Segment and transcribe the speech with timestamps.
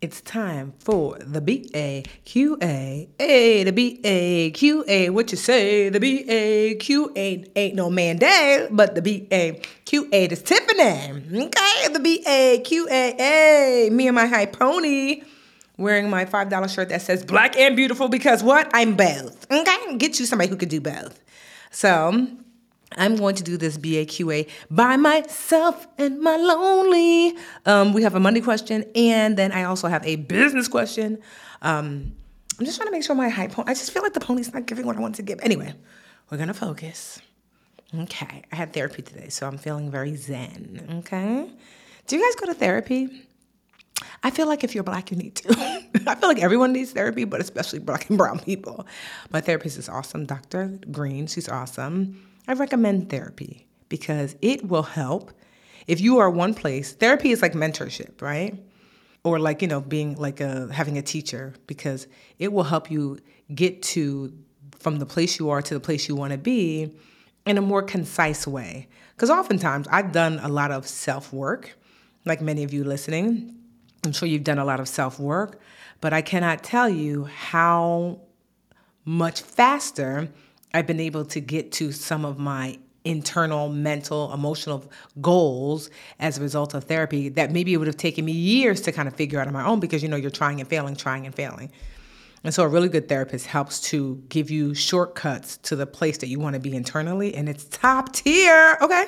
[0.00, 3.08] It's time for the B A Q A.
[3.18, 5.10] A the B A Q A.
[5.10, 5.88] What you say?
[5.88, 10.26] The B A Q A ain't no man day, but the B A Q A
[10.26, 11.46] is Tiffany.
[11.46, 13.88] Okay, the B A Q A.
[13.88, 15.22] A me and my high pony
[15.78, 18.70] wearing my five dollar shirt that says black and beautiful because what?
[18.72, 19.50] I'm both.
[19.50, 21.20] Okay, get you somebody who could do both.
[21.72, 22.28] So
[22.96, 27.36] I'm going to do this BAQA by myself and my lonely.
[27.66, 31.18] Um, we have a money question, and then I also have a business question.
[31.62, 32.12] Um,
[32.58, 33.58] I'm just trying to make sure my high hype.
[33.68, 35.38] I just feel like the pony's not giving what I want to give.
[35.42, 35.74] Anyway,
[36.30, 37.20] we're gonna focus.
[37.96, 41.00] Okay, I had therapy today, so I'm feeling very zen.
[41.00, 41.50] Okay,
[42.06, 43.08] do you guys go to therapy?
[44.22, 45.48] I feel like if you're black, you need to.
[46.06, 48.86] I feel like everyone needs therapy, but especially black and brown people.
[49.30, 50.78] My therapist is awesome, Dr.
[50.90, 51.26] Green.
[51.26, 52.27] She's awesome.
[52.48, 55.32] I recommend therapy because it will help.
[55.86, 58.58] If you are one place, therapy is like mentorship, right?
[59.22, 62.06] Or like, you know, being like a having a teacher because
[62.38, 63.18] it will help you
[63.54, 64.32] get to
[64.78, 66.96] from the place you are to the place you want to be
[67.44, 68.88] in a more concise way.
[69.14, 71.76] Because oftentimes I've done a lot of self work,
[72.24, 73.54] like many of you listening.
[74.04, 75.60] I'm sure you've done a lot of self work,
[76.00, 78.20] but I cannot tell you how
[79.04, 80.28] much faster
[80.74, 84.84] I've been able to get to some of my internal, mental, emotional
[85.20, 88.92] goals as a result of therapy that maybe it would have taken me years to
[88.92, 91.24] kind of figure out on my own because you know you're trying and failing, trying
[91.24, 91.72] and failing.
[92.44, 96.28] And so a really good therapist helps to give you shortcuts to the place that
[96.28, 99.06] you want to be internally and it's top tier, okay?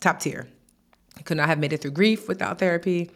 [0.00, 0.48] Top tier.
[1.24, 3.10] Could not have made it through grief without therapy.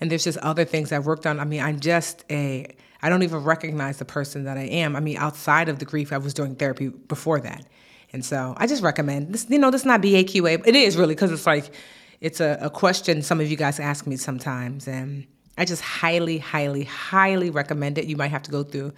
[0.00, 1.40] And there's just other things I've worked on.
[1.40, 4.96] I mean, I'm just a I don't even recognize the person that I am.
[4.96, 7.66] I mean, outside of the grief, I was doing therapy before that.
[8.12, 10.66] And so I just recommend this, you know, this is not BAQA.
[10.66, 11.72] It is really because it's like,
[12.20, 14.88] it's a, a question some of you guys ask me sometimes.
[14.88, 15.26] And
[15.58, 18.06] I just highly, highly, highly recommend it.
[18.06, 18.92] You might have to go through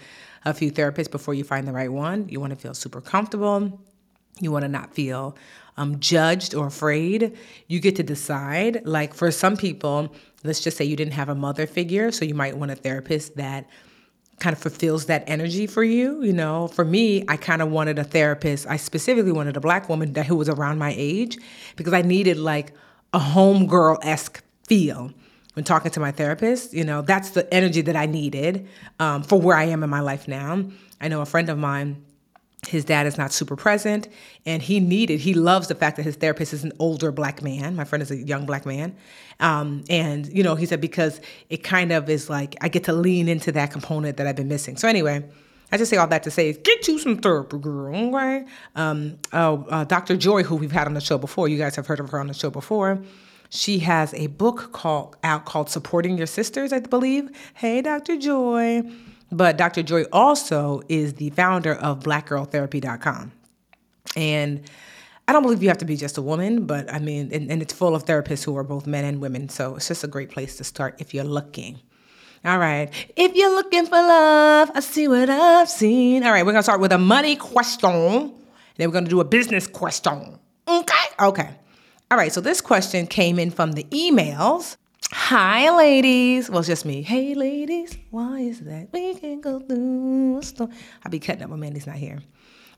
[0.45, 2.29] a few therapists before you find the right one.
[2.29, 3.81] You want to feel super comfortable.
[4.41, 5.37] You want to not feel
[5.77, 7.37] um, judged or afraid.
[7.67, 8.85] You get to decide.
[8.87, 12.35] Like for some people, let's just say you didn't have a mother figure, so you
[12.35, 13.67] might want a therapist that
[14.39, 16.23] kind of fulfills that energy for you.
[16.23, 18.67] You know, for me, I kind of wanted a therapist.
[18.67, 21.39] I specifically wanted a black woman that who was around my age
[21.77, 22.73] because I needed like
[23.13, 25.13] a homegirl esque feel
[25.55, 26.73] when talking to my therapist.
[26.73, 28.69] You know, that's the energy that I needed
[29.01, 30.65] um, for where I am in my life now.
[31.01, 32.05] I know a friend of mine
[32.69, 34.09] his dad is not super present
[34.47, 37.75] and he needed he loves the fact that his therapist is an older black man
[37.75, 38.95] my friend is a young black man
[39.41, 41.21] um, and you know he said because
[41.51, 44.49] it kind of is like i get to lean into that component that i've been
[44.49, 45.25] missing so anyway
[45.71, 47.95] I just say all that to say, get you some therapy, girl.
[47.95, 48.47] Okay.
[48.75, 50.17] Um, oh, uh, Dr.
[50.17, 52.27] Joy, who we've had on the show before, you guys have heard of her on
[52.27, 52.99] the show before.
[53.51, 57.31] She has a book called out called "Supporting Your Sisters," I believe.
[57.55, 58.17] Hey, Dr.
[58.17, 58.83] Joy.
[59.31, 59.83] But Dr.
[59.83, 63.33] Joy also is the founder of blackgirltherapy.com.
[64.17, 64.63] And
[65.27, 67.61] I don't believe you have to be just a woman, but I mean, and, and,
[67.61, 69.51] it's full of therapists who are both men and women.
[69.51, 71.79] So it's just a great place to start if you're looking.
[72.45, 72.91] All right.
[73.17, 76.25] If you're looking for love, I see what I've seen.
[76.25, 76.47] All right.
[76.47, 78.33] We're going to start with a money question.
[78.77, 80.39] Then we're going to do a business question.
[80.67, 80.95] Okay.
[81.21, 81.51] Okay.
[82.11, 82.33] All right.
[82.33, 84.77] So this question came in from the emails.
[85.11, 86.51] Hi, ladies.
[86.51, 87.01] Well, it's just me.
[87.01, 87.97] Hey, ladies.
[88.11, 88.93] Why is that?
[88.93, 90.71] We can go through a storm.
[91.03, 92.19] I'll be cutting up when Mandi's not here.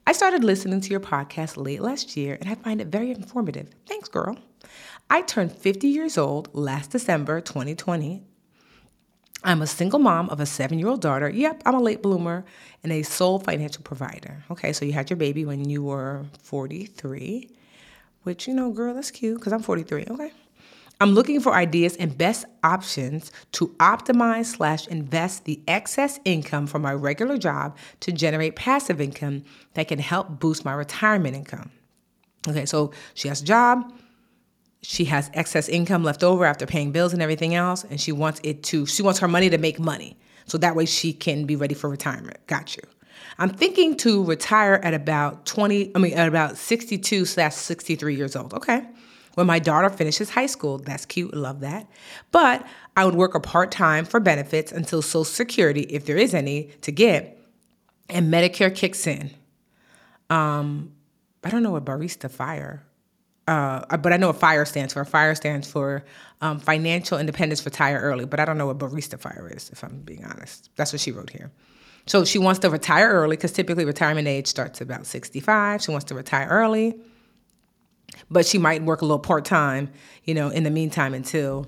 [0.07, 3.71] I started listening to your podcast late last year, and I find it very informative.
[3.89, 4.39] Thanks, girl.
[5.11, 8.23] I turned 50 years old last December 2020.
[9.43, 11.29] I'm a single mom of a seven year old daughter.
[11.29, 12.45] Yep, I'm a late bloomer
[12.85, 14.45] and a sole financial provider.
[14.53, 17.51] Okay, so you had your baby when you were 43,
[18.23, 20.07] which, you know, girl, that's cute because I'm 43.
[20.11, 20.31] Okay.
[21.03, 26.83] I'm looking for ideas and best options to optimize slash invest the excess income from
[26.83, 29.45] my regular job to generate passive income
[29.75, 31.71] that can help boost my retirement income.
[32.47, 33.95] Okay, so she has a job,
[34.83, 38.39] she has excess income left over after paying bills and everything else, and she wants
[38.45, 40.19] it to, she wants her money to make money.
[40.45, 42.47] So that way she can be ready for retirement.
[42.47, 42.83] Got you.
[43.39, 48.37] I'm thinking to retire at about 20, I mean, at about 62 slash 63 years
[48.37, 48.53] old.
[48.53, 48.87] Okay
[49.41, 50.77] when my daughter finishes high school.
[50.77, 51.89] That's cute, love that.
[52.31, 56.35] But I would work a part time for benefits until Social Security, if there is
[56.35, 57.39] any to get,
[58.11, 59.31] and Medicare kicks in.
[60.29, 60.93] Um,
[61.43, 62.85] I don't know what barista fire,
[63.49, 65.07] uh, but I know what fire stands for.
[65.07, 66.05] Fire stands for
[66.43, 68.27] um, financial independence, retire early.
[68.27, 70.69] But I don't know what barista fire is, if I'm being honest.
[70.77, 71.51] That's what she wrote here.
[72.05, 75.81] So she wants to retire early because typically retirement age starts about 65.
[75.81, 77.01] She wants to retire early
[78.31, 79.91] but she might work a little part time,
[80.25, 81.67] you know, in the meantime until,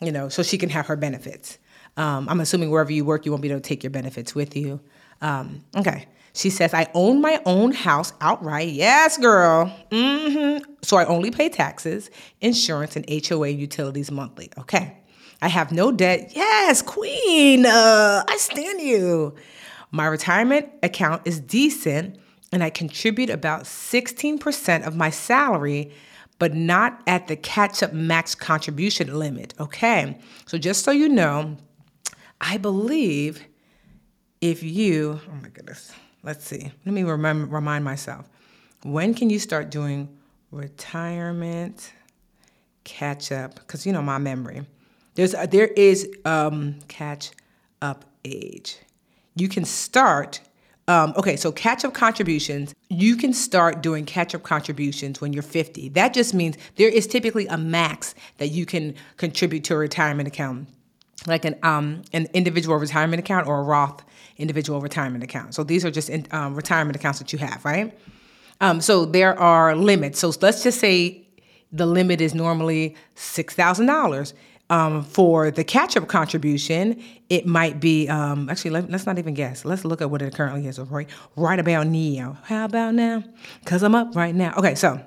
[0.00, 1.58] you know, so she can have her benefits.
[1.96, 4.56] Um, I'm assuming wherever you work, you won't be able to take your benefits with
[4.56, 4.80] you.
[5.20, 6.06] Um, okay.
[6.34, 8.70] She says, I own my own house outright.
[8.70, 9.72] Yes, girl.
[9.90, 10.64] Mm-hmm.
[10.82, 12.10] So I only pay taxes,
[12.40, 14.50] insurance, and HOA utilities monthly.
[14.58, 14.98] Okay.
[15.40, 16.32] I have no debt.
[16.34, 17.66] Yes, queen.
[17.66, 19.34] Uh, I stand you.
[19.92, 22.18] My retirement account is decent
[22.54, 25.90] and I contribute about 16% of my salary,
[26.38, 29.54] but not at the catch up max contribution limit.
[29.58, 30.16] Okay,
[30.46, 31.56] so just so you know,
[32.40, 33.44] I believe
[34.40, 35.92] if you, oh my goodness,
[36.22, 38.30] let's see, let me remember, remind myself.
[38.84, 40.08] When can you start doing
[40.52, 41.92] retirement
[42.84, 43.56] catch up?
[43.56, 44.64] Because you know my memory.
[45.16, 47.32] There's there is um, catch
[47.82, 48.78] up age.
[49.34, 50.40] You can start
[50.86, 55.42] um, okay, so catch up contributions, you can start doing catch up contributions when you're
[55.42, 55.88] 50.
[55.90, 60.28] That just means there is typically a max that you can contribute to a retirement
[60.28, 60.68] account,
[61.26, 64.04] like an, um, an individual retirement account or a Roth
[64.36, 65.54] individual retirement account.
[65.54, 67.96] So these are just in, um, retirement accounts that you have, right?
[68.60, 70.18] Um, so there are limits.
[70.18, 71.26] So let's just say
[71.72, 74.32] the limit is normally $6,000
[74.70, 79.34] um, for the catch up contribution, it might be um, actually, let, us not even
[79.34, 79.64] guess.
[79.64, 80.78] Let's look at what it currently is.
[80.78, 82.38] Right, right about now.
[82.44, 83.22] How about now?
[83.60, 84.54] Because I'm up right now.
[84.56, 85.00] Okay, so.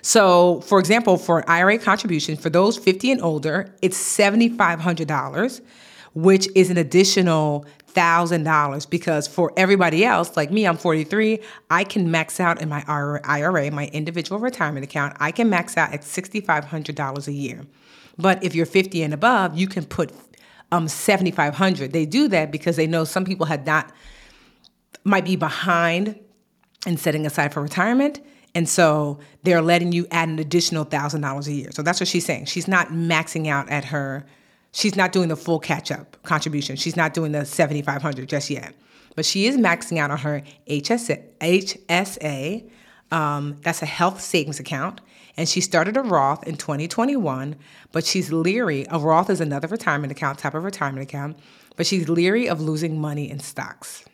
[0.00, 5.60] So, for example, for an IRA contribution for those 50 and older, it's $7,500,
[6.14, 11.40] which is an additional $1,000 because for everybody else, like me, I'm 43,
[11.70, 15.92] I can max out in my IRA, my individual retirement account, I can max out
[15.92, 17.62] at $6,500 a year.
[18.18, 20.12] But if you're 50 and above, you can put
[20.72, 21.92] um, 7,500.
[21.92, 23.92] They do that because they know some people had not,
[25.04, 26.18] might be behind
[26.86, 28.20] in setting aside for retirement.
[28.54, 31.70] And so they're letting you add an additional thousand dollars a year.
[31.72, 32.46] So that's what she's saying.
[32.46, 34.26] She's not maxing out at her,
[34.72, 36.76] she's not doing the full catch up contribution.
[36.76, 38.74] She's not doing the 7,500 just yet.
[39.14, 42.70] But she is maxing out on her HSA, HSA
[43.10, 45.00] um, that's a health savings account
[45.38, 47.54] and she started a Roth in 2021,
[47.92, 48.84] but she's leery.
[48.90, 51.38] A Roth is another retirement account, type of retirement account,
[51.76, 54.04] but she's leery of losing money in stocks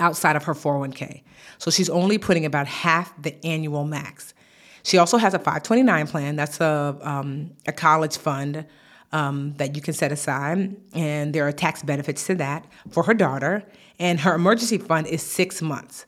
[0.00, 1.22] outside of her 401k.
[1.58, 4.34] So she's only putting about half the annual max.
[4.82, 6.34] She also has a 529 plan.
[6.34, 8.66] That's a, um, a college fund
[9.12, 13.14] um, that you can set aside, and there are tax benefits to that for her
[13.14, 13.62] daughter.
[14.00, 16.04] And her emergency fund is six months.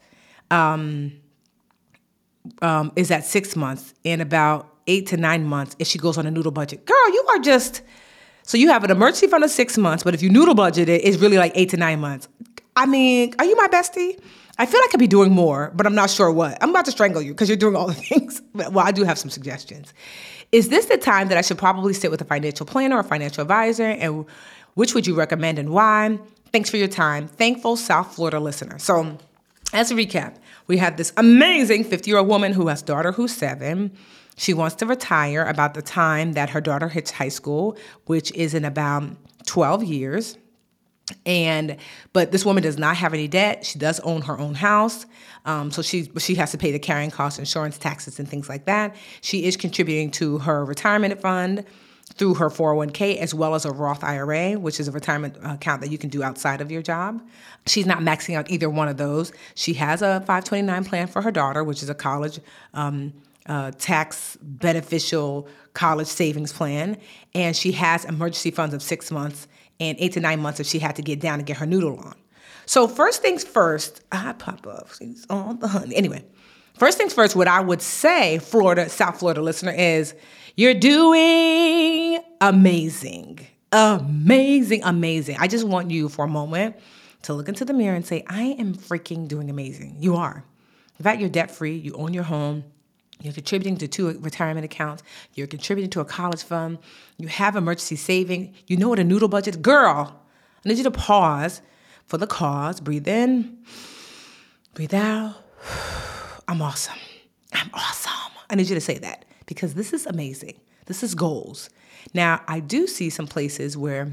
[0.50, 1.20] Um,
[2.62, 6.26] um, is at six months and about eight to nine months if she goes on
[6.26, 6.84] a noodle budget.
[6.84, 7.82] Girl, you are just
[8.42, 11.00] so you have an emergency fund of six months, but if you noodle budget it,
[11.04, 12.28] it's really like eight to nine months.
[12.76, 14.20] I mean, are you my bestie?
[14.58, 16.58] I feel like I could be doing more, but I'm not sure what.
[16.62, 18.42] I'm about to strangle you because you're doing all the things.
[18.52, 19.94] Well, I do have some suggestions.
[20.52, 23.42] Is this the time that I should probably sit with a financial planner or financial
[23.42, 23.86] advisor?
[23.86, 24.26] And
[24.74, 26.18] which would you recommend and why?
[26.52, 27.26] Thanks for your time.
[27.26, 28.78] Thankful South Florida listener.
[28.78, 29.18] So,
[29.72, 30.36] as a recap,
[30.66, 33.92] we have this amazing 50 year old woman who has daughter who's seven.
[34.36, 38.54] She wants to retire about the time that her daughter hits high school, which is
[38.54, 39.10] in about
[39.46, 40.38] 12 years.
[41.26, 41.76] And
[42.14, 43.66] but this woman does not have any debt.
[43.66, 45.04] She does own her own house,
[45.44, 48.64] um, so she she has to pay the carrying costs, insurance, taxes, and things like
[48.64, 48.96] that.
[49.20, 51.66] She is contributing to her retirement fund
[52.16, 55.90] through her 401k as well as a Roth IRA, which is a retirement account that
[55.90, 57.20] you can do outside of your job.
[57.66, 59.32] She's not maxing out either one of those.
[59.54, 62.40] She has a 529 plan for her daughter, which is a college
[62.72, 63.12] um,
[63.46, 66.98] uh, tax beneficial college savings plan.
[67.34, 69.48] And she has emergency funds of six months
[69.80, 71.98] and eight to nine months if she had to get down and get her noodle
[71.98, 72.14] on.
[72.66, 74.88] So, first things first, I pop up.
[74.98, 75.94] She's on the honey.
[75.96, 76.24] Anyway,
[76.74, 80.14] First things first, what I would say, Florida, South Florida listener, is
[80.56, 83.46] you're doing amazing.
[83.70, 85.36] Amazing, amazing.
[85.38, 86.76] I just want you for a moment
[87.22, 89.96] to look into the mirror and say, I am freaking doing amazing.
[90.00, 90.44] You are.
[90.98, 92.64] In fact, you're debt free, you own your home,
[93.20, 95.02] you're contributing to two retirement accounts,
[95.34, 96.78] you're contributing to a college fund,
[97.18, 99.60] you have emergency saving, you know what a noodle budget is.
[99.60, 100.20] Girl,
[100.64, 101.62] I need you to pause
[102.06, 103.58] for the cause, breathe in,
[104.74, 105.36] breathe out.
[106.48, 106.98] I'm awesome.
[107.52, 108.12] I'm awesome.
[108.50, 110.60] I need you to say that because this is amazing.
[110.86, 111.70] This is goals.
[112.12, 114.12] Now, I do see some places where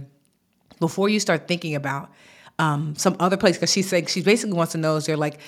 [0.79, 2.11] before you start thinking about
[2.59, 5.39] um, some other place, because she's saying she basically wants to know is there like,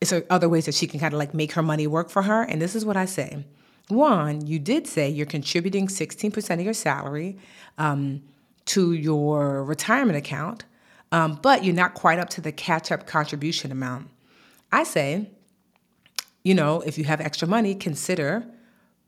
[0.00, 2.22] is there other ways that she can kind of like make her money work for
[2.22, 2.42] her?
[2.42, 3.44] And this is what I say.
[3.88, 7.36] One, you did say you're contributing 16% of your salary
[7.76, 8.22] um,
[8.66, 10.64] to your retirement account,
[11.12, 14.08] um, but you're not quite up to the catch up contribution amount.
[14.70, 15.30] I say,
[16.42, 18.46] you know, if you have extra money, consider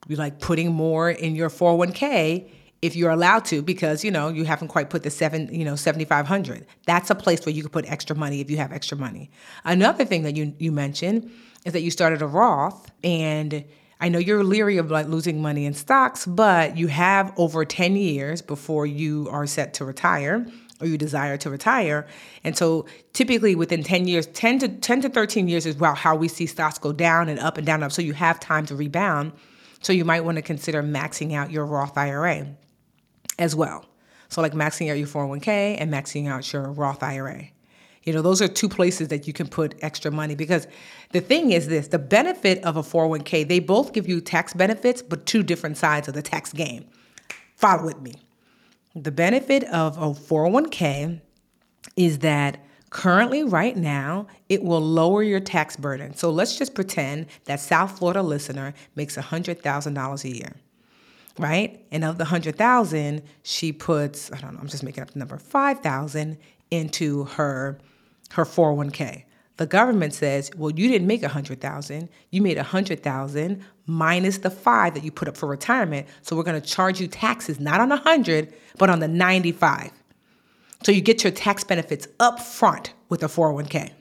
[0.08, 2.50] like putting more in your 401k
[2.82, 5.76] if you're allowed to because you know you haven't quite put the seven you know
[5.76, 9.30] 7500 that's a place where you could put extra money if you have extra money.
[9.64, 11.30] Another thing that you you mentioned
[11.64, 13.64] is that you started a roth and
[14.02, 17.96] i know you're leery of like losing money in stocks but you have over 10
[17.96, 20.46] years before you are set to retire
[20.80, 22.06] or you desire to retire
[22.44, 26.14] and so typically within 10 years 10 to 10 to 13 years is about how
[26.14, 28.66] we see stocks go down and up and down and up so you have time
[28.66, 29.32] to rebound
[29.80, 32.46] so you might want to consider maxing out your roth ira
[33.38, 33.84] as well.
[34.28, 37.48] So, like maxing out your 401k and maxing out your Roth IRA.
[38.04, 40.66] You know, those are two places that you can put extra money because
[41.12, 45.02] the thing is this the benefit of a 401k, they both give you tax benefits,
[45.02, 46.84] but two different sides of the tax game.
[47.56, 48.14] Follow with me.
[48.94, 51.20] The benefit of a 401k
[51.96, 52.58] is that
[52.90, 56.14] currently, right now, it will lower your tax burden.
[56.14, 60.54] So let's just pretend that South Florida listener makes $100,000 a year
[61.38, 61.84] right?
[61.90, 65.38] And of the 100,000, she puts, I don't know, I'm just making up the number,
[65.38, 66.36] 5,000
[66.70, 67.78] into her
[68.32, 69.24] her 401k.
[69.58, 72.08] The government says, "Well, you didn't make 100,000.
[72.30, 76.06] You made 100,000 minus the 5 that you put up for retirement.
[76.22, 79.90] So we're going to charge you taxes not on 100, but on the 95."
[80.82, 83.92] So you get your tax benefits up front with a 401k.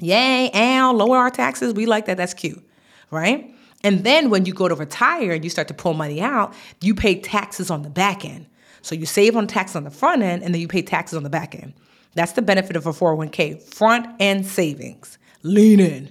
[0.00, 1.72] Yay, and lower our taxes.
[1.72, 2.16] We like that.
[2.16, 2.62] That's cute,
[3.10, 3.52] right?
[3.82, 6.94] And then when you go to retire and you start to pull money out, you
[6.94, 8.46] pay taxes on the back end.
[8.82, 11.22] So you save on taxes on the front end and then you pay taxes on
[11.22, 11.74] the back end.
[12.14, 15.18] That's the benefit of a 401k, front end savings.
[15.42, 16.10] Lean in.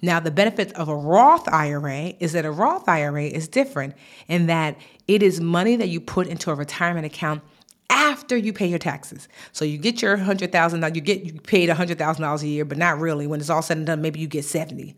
[0.00, 3.94] Now, the benefit of a Roth IRA is that a Roth IRA is different
[4.26, 7.42] in that it is money that you put into a retirement account
[7.88, 9.28] after you pay your taxes.
[9.52, 12.48] So you get your hundred thousand dollars, you get you paid hundred thousand dollars a
[12.48, 13.26] year, but not really.
[13.28, 14.96] When it's all said and done, maybe you get seventy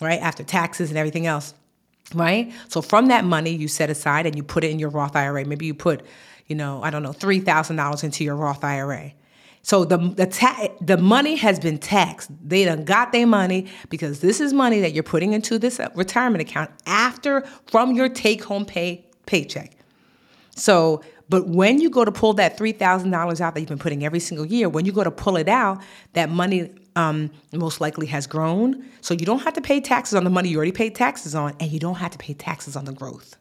[0.00, 0.20] right?
[0.20, 1.54] After taxes and everything else,
[2.14, 2.52] right?
[2.68, 5.44] So from that money you set aside and you put it in your Roth IRA.
[5.44, 6.02] Maybe you put,
[6.46, 9.12] you know, I don't know, three thousand dollars into your Roth IRA.
[9.66, 12.30] So the the ta- the money has been taxed.
[12.40, 15.88] They done got their money because this is money that you're putting into this uh,
[15.96, 19.72] retirement account after from your take home pay paycheck.
[20.54, 23.76] So, but when you go to pull that three thousand dollars out that you've been
[23.76, 25.82] putting every single year, when you go to pull it out,
[26.12, 28.88] that money um, most likely has grown.
[29.00, 31.56] So you don't have to pay taxes on the money you already paid taxes on,
[31.58, 33.36] and you don't have to pay taxes on the growth.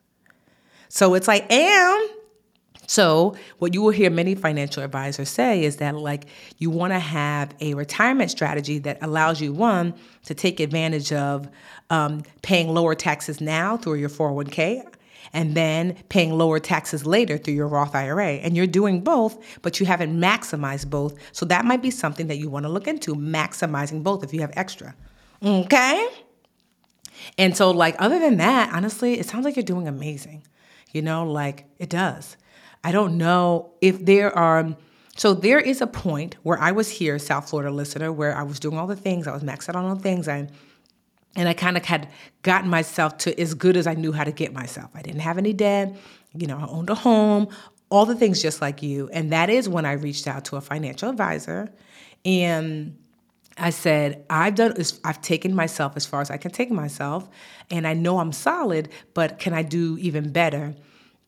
[0.89, 2.09] So it's like, and
[2.87, 6.25] so what you will hear many financial advisors say is that like
[6.57, 9.93] you want to have a retirement strategy that allows you one
[10.25, 11.49] to take advantage of
[11.89, 14.83] um, paying lower taxes now through your 401k
[15.33, 18.33] and then paying lower taxes later through your Roth IRA.
[18.35, 21.15] And you're doing both, but you haven't maximized both.
[21.33, 24.41] So that might be something that you want to look into, maximizing both if you
[24.41, 24.95] have extra.
[25.43, 26.07] Okay?
[27.37, 30.43] And so, like, other than that, honestly, it sounds like you're doing amazing.
[30.91, 32.37] You know, like it does.
[32.85, 34.59] I don't know if there are.
[34.59, 34.77] Um,
[35.17, 38.59] so there is a point where I was here, South Florida listener, where I was
[38.59, 39.27] doing all the things.
[39.27, 40.27] I was maxed out on all the things.
[40.27, 40.47] I
[41.35, 42.09] and I kind of had
[42.43, 44.91] gotten myself to as good as I knew how to get myself.
[44.93, 45.95] I didn't have any debt,
[46.35, 47.47] you know, I owned a home,
[47.89, 49.09] all the things just like you.
[49.11, 51.73] And that is when I reached out to a financial advisor
[52.23, 52.95] and
[53.57, 57.27] I said, I've done I've taken myself as far as I can take myself,
[57.71, 60.75] and I know I'm solid, but can I do even better?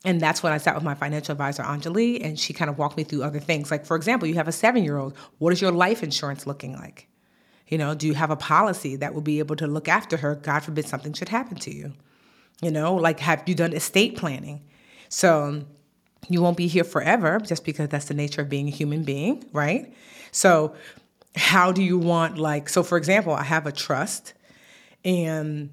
[0.07, 2.95] And that's when I sat with my financial advisor, Anjali, and she kind of walked
[2.95, 3.69] me through other things.
[3.69, 5.17] Like, for example, you have a seven year old.
[5.39, 7.09] What is your life insurance looking like?
[7.67, 10.35] You know, do you have a policy that will be able to look after her?
[10.35, 11.91] God forbid something should happen to you.
[12.61, 14.63] You know, like have you done estate planning?
[15.09, 15.65] So
[16.29, 19.43] you won't be here forever just because that's the nature of being a human being,
[19.51, 19.93] right?
[20.31, 20.73] So
[21.35, 24.35] how do you want like so for example, I have a trust
[25.03, 25.69] and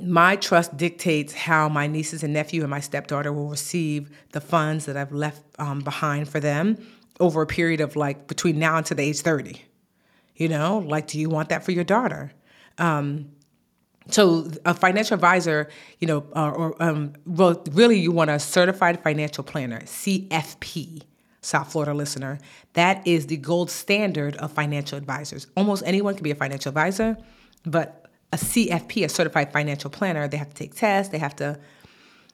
[0.00, 4.86] my trust dictates how my nieces and nephew and my stepdaughter will receive the funds
[4.86, 6.76] that I've left um, behind for them
[7.18, 9.62] over a period of like between now until the age 30.
[10.36, 12.32] You know, like, do you want that for your daughter?
[12.76, 13.30] Um,
[14.10, 19.02] so a financial advisor, you know, uh, or um, well, really, you want a certified
[19.02, 21.02] financial planner, CFP.
[21.40, 22.40] South Florida listener,
[22.72, 25.46] that is the gold standard of financial advisors.
[25.56, 27.16] Almost anyone can be a financial advisor,
[27.64, 28.05] but
[28.36, 31.58] a CFP, a certified financial planner, they have to take tests, they have to,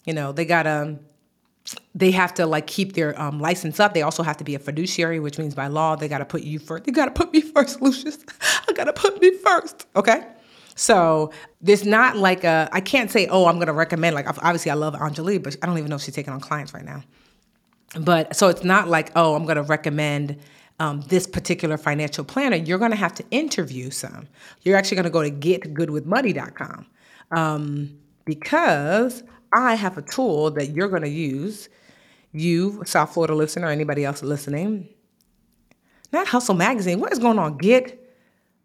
[0.04, 0.98] you know, they gotta
[1.94, 3.94] they have to like keep their um, license up.
[3.94, 6.42] They also have to be a fiduciary, which means by law they got to put
[6.42, 6.84] you first.
[6.84, 8.18] They got to put me first, Lucius.
[8.68, 9.86] I got to put me first.
[9.94, 10.26] Okay.
[10.74, 12.68] So there's not like a.
[12.72, 14.16] I can't say, oh, I'm to recommend.
[14.16, 16.74] Like obviously, I love Anjali, but I don't even know if she's taking on clients
[16.74, 17.04] right now.
[18.00, 20.40] But so it's not like, oh, I'm to recommend
[20.78, 22.56] um, this particular financial planner.
[22.56, 24.28] You're going to have to interview some.
[24.62, 26.86] You're actually going to go to getgoodwithmoney.com
[27.32, 31.68] um, because I have a tool that you're going to use,
[32.32, 34.88] you, South Florida listener, or anybody else listening.
[36.12, 37.00] Not Hustle Magazine.
[37.00, 37.56] What is going on?
[37.58, 37.98] Get,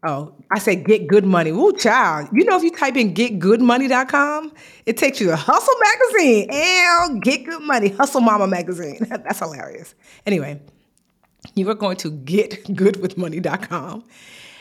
[0.04, 1.52] oh, I said get good money.
[1.52, 2.30] Woo, child.
[2.34, 4.54] You know, if you type in getgoodmoney.com,
[4.86, 8.98] it takes you to Hustle Magazine and Get Good Money, Hustle Mama Magazine.
[9.10, 9.96] That's hilarious.
[10.26, 10.60] Anyway,
[11.56, 14.04] you are going to getgoodwithmoney.com.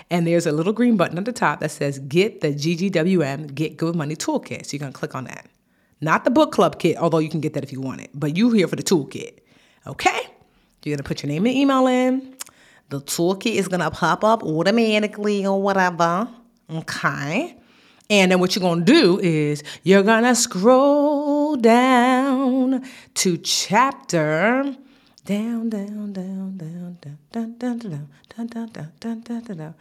[0.08, 3.76] And there's a little green button at the top that says Get the GGWM Get
[3.76, 4.64] Good with Money Toolkit.
[4.64, 5.46] So you're going to click on that.
[6.00, 8.36] Not the book club kit, although you can get that if you want it, but
[8.36, 9.38] you here for the toolkit.
[9.86, 10.28] Okay?
[10.84, 12.36] You're gonna put your name and email in.
[12.90, 16.28] The toolkit is gonna pop up automatically or whatever.
[16.70, 17.56] Okay.
[18.08, 24.76] And then what you're gonna do is you're gonna scroll down to chapter
[25.26, 29.74] down, down, down, down, down, down, down, down, down, down, down, down, down, down, down.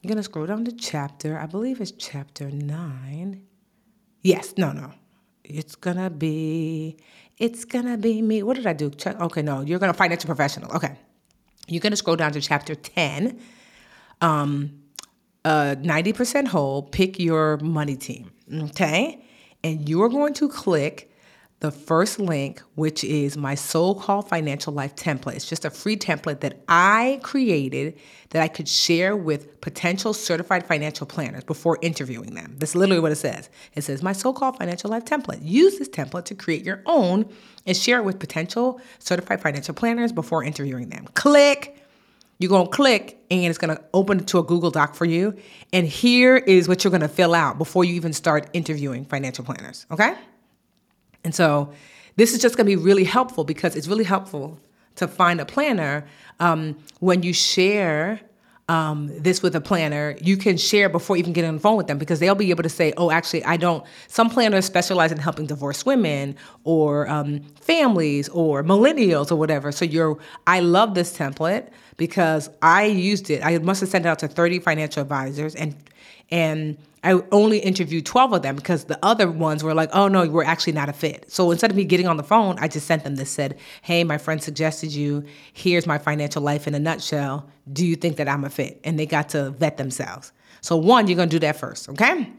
[0.00, 3.42] You're gonna scroll down to chapter, I believe it's chapter nine.
[4.22, 4.92] Yes, no, no.
[5.44, 6.96] It's gonna be,
[7.36, 8.42] it's gonna be me.
[8.42, 8.90] What did I do?
[9.06, 10.72] Okay, no, you're gonna financial professional.
[10.72, 10.96] Okay,
[11.68, 13.38] you're gonna scroll down to chapter ten.
[14.22, 14.80] Um,
[15.42, 16.82] uh, 90% whole.
[16.82, 18.30] Pick your money team.
[18.52, 19.22] Okay,
[19.62, 21.09] and you're going to click
[21.60, 25.36] the first link, which is my so called financial life template.
[25.36, 27.98] It's just a free template that I created
[28.30, 32.56] that I could share with potential certified financial planners before interviewing them.
[32.58, 33.50] That's literally what it says.
[33.74, 35.40] It says, My so called financial life template.
[35.42, 37.28] Use this template to create your own
[37.66, 41.06] and share it with potential certified financial planners before interviewing them.
[41.14, 41.76] Click.
[42.38, 45.36] You're going to click and it's going to open to a Google Doc for you.
[45.74, 49.44] And here is what you're going to fill out before you even start interviewing financial
[49.44, 49.84] planners.
[49.90, 50.14] Okay?
[51.24, 51.72] And so
[52.16, 54.58] this is just going to be really helpful because it's really helpful
[54.96, 56.06] to find a planner
[56.40, 58.20] um, when you share
[58.70, 61.88] um, this with a planner, you can share before even getting on the phone with
[61.88, 63.84] them because they'll be able to say, oh, actually, I don't.
[64.06, 69.72] Some planners specialize in helping divorced women or um, families or millennials or whatever.
[69.72, 73.44] So you're, I love this template because I used it.
[73.44, 75.74] I must have sent it out to 30 financial advisors and
[76.30, 80.28] and I only interviewed 12 of them because the other ones were like, oh no,
[80.28, 81.30] we're actually not a fit.
[81.30, 84.04] So instead of me getting on the phone, I just sent them this said, hey,
[84.04, 85.24] my friend suggested you.
[85.52, 87.48] Here's my financial life in a nutshell.
[87.72, 88.80] Do you think that I'm a fit?
[88.84, 90.32] And they got to vet themselves.
[90.60, 92.30] So, one, you're gonna do that first, okay?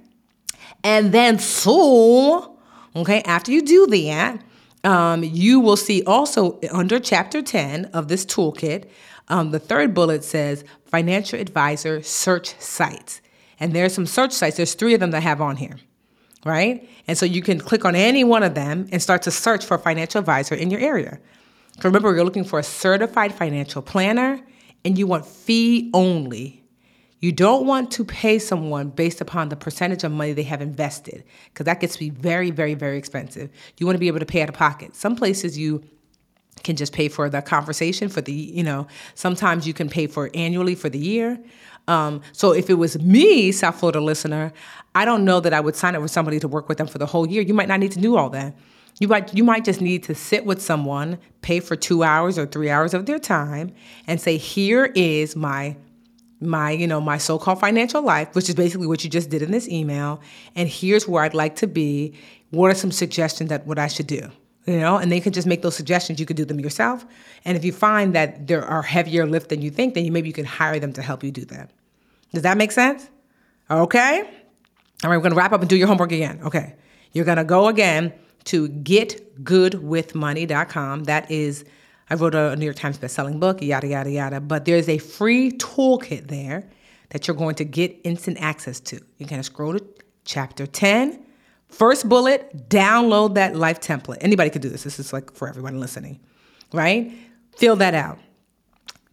[0.84, 2.60] And then, so,
[2.96, 4.42] okay, after you do that,
[4.84, 8.86] um, you will see also under chapter 10 of this toolkit,
[9.28, 13.22] um, the third bullet says financial advisor search sites.
[13.62, 15.78] And there's some search sites, there's three of them that have on here,
[16.44, 16.90] right?
[17.08, 19.76] And so you can click on any one of them and start to search for
[19.76, 21.20] a financial advisor in your area.
[21.84, 24.42] Remember, you're looking for a certified financial planner
[24.84, 26.64] and you want fee only.
[27.20, 31.24] You don't want to pay someone based upon the percentage of money they have invested
[31.46, 33.52] because that gets to be very, very, very expensive.
[33.78, 34.96] You want to be able to pay out of pocket.
[34.96, 35.84] Some places you
[36.64, 40.30] can just pay for the conversation for the, you know, sometimes you can pay for
[40.34, 41.40] annually for the year.
[41.88, 44.54] Um, so if it was me, South Florida listener,
[44.94, 46.98] I don't know that I would sign up with somebody to work with them for
[46.98, 47.42] the whole year.
[47.42, 48.56] You might not need to do all that.
[49.00, 52.46] You might you might just need to sit with someone, pay for two hours or
[52.46, 53.74] three hours of their time,
[54.06, 55.76] and say, here is my
[56.42, 59.52] my you know my so-called financial life which is basically what you just did in
[59.52, 60.20] this email
[60.56, 62.14] and here's where i'd like to be
[62.50, 64.28] what are some suggestions that what i should do
[64.66, 66.20] you know and they can just make those suggestions.
[66.20, 67.06] You could do them yourself.
[67.46, 70.28] And if you find that there are heavier lift than you think then you, maybe
[70.28, 71.72] you can hire them to help you do that.
[72.34, 73.10] Does that make sense?
[73.70, 74.22] Okay.
[75.04, 76.40] All right we're going to wrap up and do your homework again.
[76.44, 76.76] Okay.
[77.14, 78.14] You're going to go again
[78.46, 81.64] to getgoodwithmoney.com that is
[82.10, 84.42] i wrote a new york times best-selling book yada yada yada.
[84.42, 86.68] But there's a free toolkit there
[87.10, 89.00] that you're going to get instant access to.
[89.18, 89.86] You're going to scroll to
[90.26, 91.24] chapter 10
[91.72, 94.18] First bullet, download that life template.
[94.22, 94.84] Anybody could do this.
[94.84, 96.20] This is like for everyone listening,
[96.74, 97.12] right?
[97.56, 98.20] Fill that out.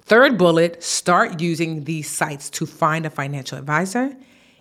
[0.03, 4.15] Third bullet, start using these sites to find a financial advisor.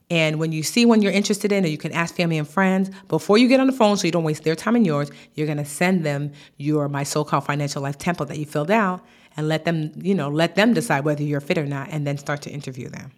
[0.10, 2.92] And when you see one you're interested in, or you can ask family and friends,
[3.08, 5.48] before you get on the phone so you don't waste their time and yours, you're
[5.48, 9.02] gonna send them your My So-Called Financial Life template that you filled out
[9.36, 12.18] and let them, you know, let them decide whether you're fit or not and then
[12.18, 13.12] start to interview them.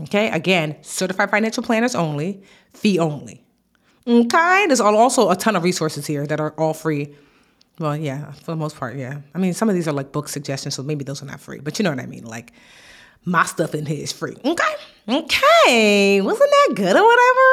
[0.00, 3.43] Okay, again, certified financial planners only, fee only.
[4.06, 7.14] Okay, there's also a ton of resources here that are all free.
[7.78, 9.20] Well, yeah, for the most part, yeah.
[9.34, 11.58] I mean, some of these are like book suggestions, so maybe those are not free,
[11.58, 12.24] but you know what I mean.
[12.24, 12.52] Like,
[13.24, 14.36] my stuff in here is free.
[14.44, 14.74] Okay,
[15.08, 17.46] okay, wasn't that good or whatever?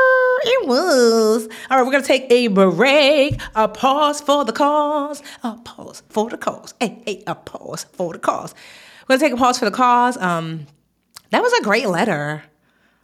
[0.43, 1.47] It was.
[1.69, 6.29] All right, we're gonna take a break, a pause for the cause, a pause for
[6.29, 6.73] the cause.
[6.81, 8.53] Hey, hey, a pause for the cause.
[9.07, 10.17] We're gonna take a pause for the cause.
[10.17, 10.67] Um,
[11.29, 12.43] that was a great letter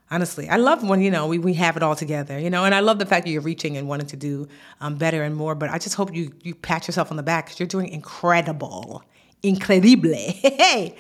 [0.09, 2.73] honestly i love when you know we, we have it all together you know and
[2.73, 4.47] i love the fact that you're reaching and wanting to do
[4.81, 7.45] um, better and more but i just hope you you pat yourself on the back
[7.45, 9.03] because you're doing incredible.
[9.43, 10.15] Incredible.
[10.15, 10.95] Hey.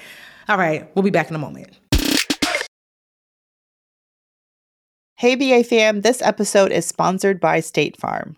[0.47, 0.89] All right.
[0.95, 1.77] We'll be back in a moment.
[5.15, 8.37] Hey, BA fam, this episode is sponsored by State Farm.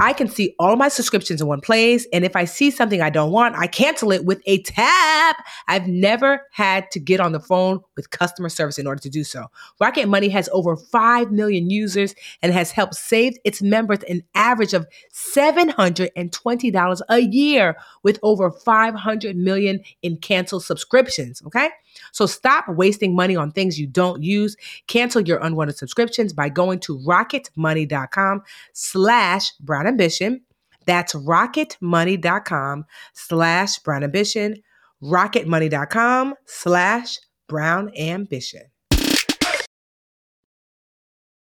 [0.00, 2.06] I can see all my subscriptions in one place.
[2.10, 5.36] And if I see something I don't want, I cancel it with a tap.
[5.68, 9.22] I've never had to get on the phone with customer service in order to do
[9.24, 9.48] so.
[9.78, 14.72] Rocket Money has over 5 million users and has helped save its members an average
[14.72, 21.42] of $720 a year with over 500 million in canceled subscriptions.
[21.46, 21.68] Okay.
[22.12, 24.56] So stop wasting money on things you don't use.
[24.86, 30.42] Cancel your unwanted subscriptions by going to rocketmoney.com slash brown ambition.
[30.86, 34.62] That's rocketmoney.com slash brown ambition.
[35.02, 38.62] rocketmoney.com slash brown ambition.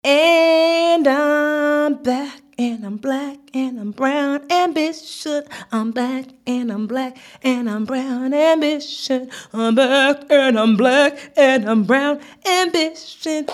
[0.05, 5.43] And I'm back and I'm black and I'm brown ambition.
[5.73, 9.29] I'm black and I'm black and I'm brown ambition.
[9.51, 13.47] I'm back and I'm black and I'm brown ambition.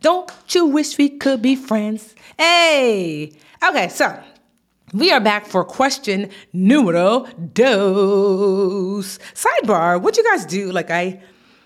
[0.00, 2.14] Don't you wish we could be friends?
[2.38, 3.32] Hey!
[3.68, 4.18] Okay, so
[4.94, 9.18] we are back for question numero dos.
[9.34, 10.72] Sidebar, what you guys do?
[10.72, 11.20] Like I,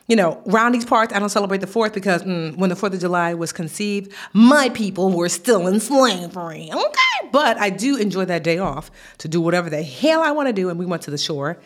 [0.09, 2.95] you know, around these parts, I don't celebrate the 4th because mm, when the 4th
[2.95, 6.71] of July was conceived, my people were still in slavery.
[6.73, 10.49] Okay, but I do enjoy that day off to do whatever the hell I want
[10.49, 10.69] to do.
[10.69, 11.59] And we went to the shore.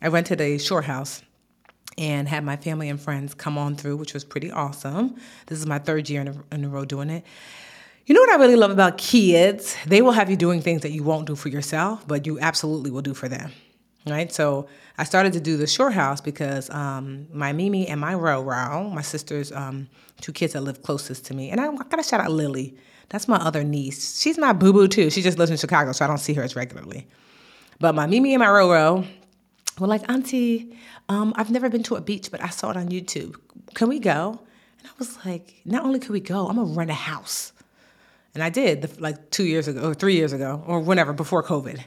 [0.00, 1.22] I rented a shore house
[1.98, 5.16] and had my family and friends come on through, which was pretty awesome.
[5.46, 7.24] This is my third year in a, in a row doing it.
[8.06, 9.76] You know what I really love about kids?
[9.86, 12.90] They will have you doing things that you won't do for yourself, but you absolutely
[12.90, 13.52] will do for them.
[14.06, 14.32] Right?
[14.32, 18.92] So I started to do the shore house because um, my Mimi and my Roro,
[18.92, 19.88] my sister's um,
[20.20, 22.76] two kids that live closest to me, and I, I gotta shout out Lily.
[23.10, 24.20] That's my other niece.
[24.20, 25.10] She's my boo boo too.
[25.10, 27.06] She just lives in Chicago, so I don't see her as regularly.
[27.78, 29.06] But my Mimi and my Roro
[29.78, 30.76] were like, Auntie,
[31.08, 33.36] um, I've never been to a beach, but I saw it on YouTube.
[33.74, 34.40] Can we go?
[34.78, 37.52] And I was like, not only could we go, I'm gonna rent a house.
[38.34, 41.82] And I did like two years ago or three years ago or whenever before COVID.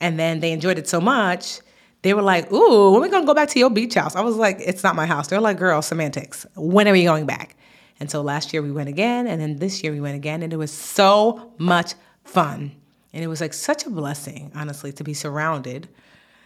[0.00, 1.60] And then they enjoyed it so much,
[2.02, 4.14] they were like, Ooh, when are we gonna go back to your beach house?
[4.14, 5.28] I was like, It's not my house.
[5.28, 6.46] They're like, Girl, semantics.
[6.54, 7.56] When are we going back?
[7.98, 10.52] And so last year we went again, and then this year we went again, and
[10.52, 12.72] it was so much fun.
[13.12, 15.88] And it was like such a blessing, honestly, to be surrounded.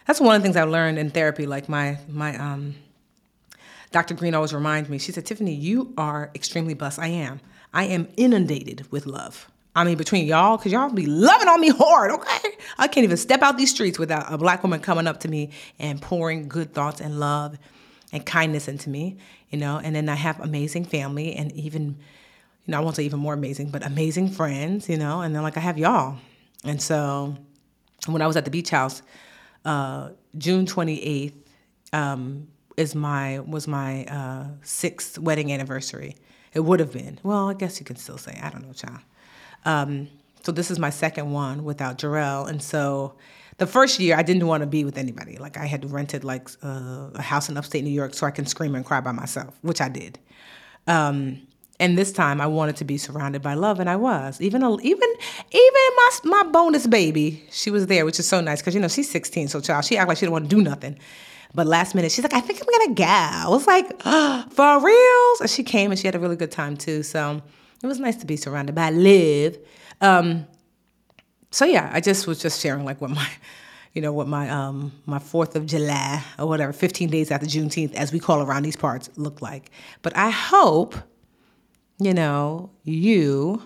[0.07, 1.45] That's one of the things I learned in therapy.
[1.45, 2.75] Like my my um,
[3.91, 4.13] Dr.
[4.13, 4.97] Green always reminds me.
[4.97, 6.99] She said, "Tiffany, you are extremely blessed.
[6.99, 7.41] I am.
[7.73, 9.51] I am inundated with love.
[9.75, 12.49] I mean, between y'all, because y'all be loving on me hard, okay?
[12.77, 15.51] I can't even step out these streets without a black woman coming up to me
[15.79, 17.57] and pouring good thoughts and love
[18.11, 19.17] and kindness into me,
[19.49, 19.79] you know?
[19.81, 21.95] And then I have amazing family and even,
[22.65, 25.21] you know, I won't say even more amazing, but amazing friends, you know?
[25.21, 26.17] And then, like, I have y'all.
[26.65, 27.37] And so
[28.07, 29.01] when I was at the beach house,
[29.63, 31.33] uh, June 28th
[31.93, 36.17] um, is my, was my uh, sixth wedding anniversary.
[36.53, 37.19] It would have been.
[37.23, 38.37] Well, I guess you can still say.
[38.43, 38.99] I don't know, child.
[39.65, 40.07] Um,
[40.43, 43.13] so this is my second one without Jamal, and so
[43.57, 45.37] the first year I didn't want to be with anybody.
[45.37, 48.45] Like I had rented like uh, a house in upstate New York so I can
[48.45, 50.17] scream and cry by myself, which I did.
[50.87, 51.41] Um,
[51.79, 54.39] and this time I wanted to be surrounded by love, and I was.
[54.41, 55.09] Even a, even
[55.51, 58.87] even my my bonus baby, she was there, which is so nice because you know
[58.87, 60.97] she's 16, so child, she act like she didn't want to do nothing.
[61.53, 63.03] But last minute, she's like, I think I'm gonna go.
[63.03, 65.41] I was like, oh, for reals?
[65.41, 67.03] And she came and she had a really good time too.
[67.03, 67.41] So
[67.83, 69.57] it was nice to be surrounded by love.
[70.01, 70.47] Um,
[71.51, 73.27] so yeah, I just was just sharing like what my,
[73.93, 77.93] you know, what my um my Fourth of July or whatever, 15 days after Juneteenth,
[77.93, 79.71] as we call around these parts, looked like.
[80.01, 80.95] But I hope,
[81.99, 83.61] you know, you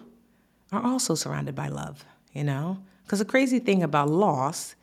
[0.71, 2.05] are also surrounded by love.
[2.33, 4.75] You know, because the crazy thing about loss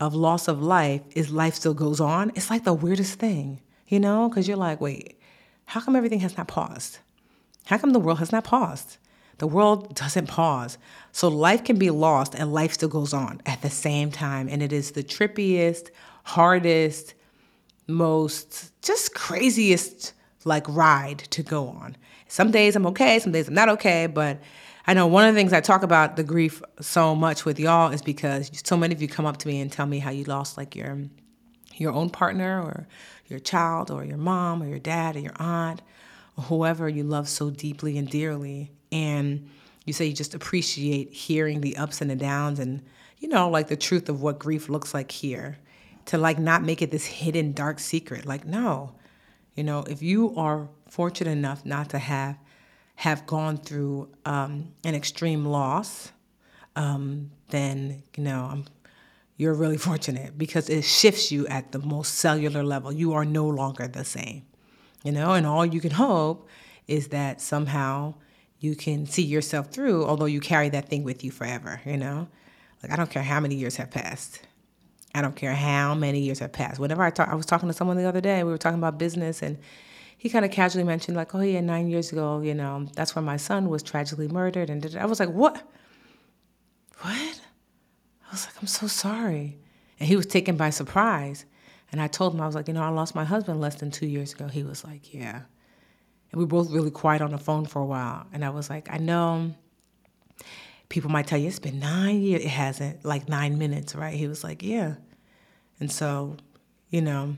[0.00, 2.32] of loss of life is life still goes on.
[2.34, 5.20] It's like the weirdest thing, you know, because you're like, wait,
[5.66, 6.98] how come everything has not paused?
[7.66, 8.96] How come the world has not paused?
[9.38, 10.76] The world doesn't pause.
[11.12, 14.48] So life can be lost and life still goes on at the same time.
[14.48, 15.90] And it is the trippiest,
[16.24, 17.14] hardest,
[17.86, 20.12] most just craziest
[20.44, 21.96] like ride to go on.
[22.28, 24.40] Some days I'm okay, some days I'm not okay, but
[24.86, 27.92] I know one of the things I talk about the grief so much with y'all
[27.92, 30.24] is because so many of you come up to me and tell me how you
[30.24, 30.98] lost like your
[31.76, 32.86] your own partner or
[33.28, 35.80] your child or your mom or your dad or your aunt
[36.40, 39.48] whoever you love so deeply and dearly and
[39.84, 42.82] you say you just appreciate hearing the ups and the downs and
[43.18, 45.58] you know like the truth of what grief looks like here
[46.06, 48.94] to like not make it this hidden dark secret like no
[49.54, 52.36] you know if you are fortunate enough not to have
[53.00, 56.12] have gone through um, an extreme loss,
[56.76, 58.64] um, then you know I'm,
[59.38, 62.92] you're really fortunate because it shifts you at the most cellular level.
[62.92, 64.42] You are no longer the same,
[65.04, 66.48] you know, and all you can hope
[66.86, 68.14] is that somehow
[68.58, 72.28] you can see yourself through, although you carry that thing with you forever, you know.
[72.82, 74.42] Like I don't care how many years have passed.
[75.14, 76.78] I don't care how many years have passed.
[76.78, 78.42] Whenever I talk, I was talking to someone the other day.
[78.44, 79.58] We were talking about business, and
[80.16, 83.24] he kind of casually mentioned like, oh yeah, nine years ago, you know, that's when
[83.24, 85.62] my son was tragically murdered, and I was like, what?
[87.00, 87.40] What?
[88.28, 89.58] I was like, I'm so sorry,
[89.98, 91.46] and he was taken by surprise.
[91.92, 93.90] And I told him I was like, you know, I lost my husband less than
[93.90, 94.46] two years ago.
[94.46, 95.42] He was like, yeah.
[96.32, 98.26] And we were both really quiet on the phone for a while.
[98.32, 99.54] And I was like, I know
[100.88, 102.44] people might tell you it's been nine years.
[102.44, 104.14] It hasn't, like nine minutes, right?
[104.14, 104.94] He was like, yeah.
[105.80, 106.36] And so
[106.90, 107.36] you know,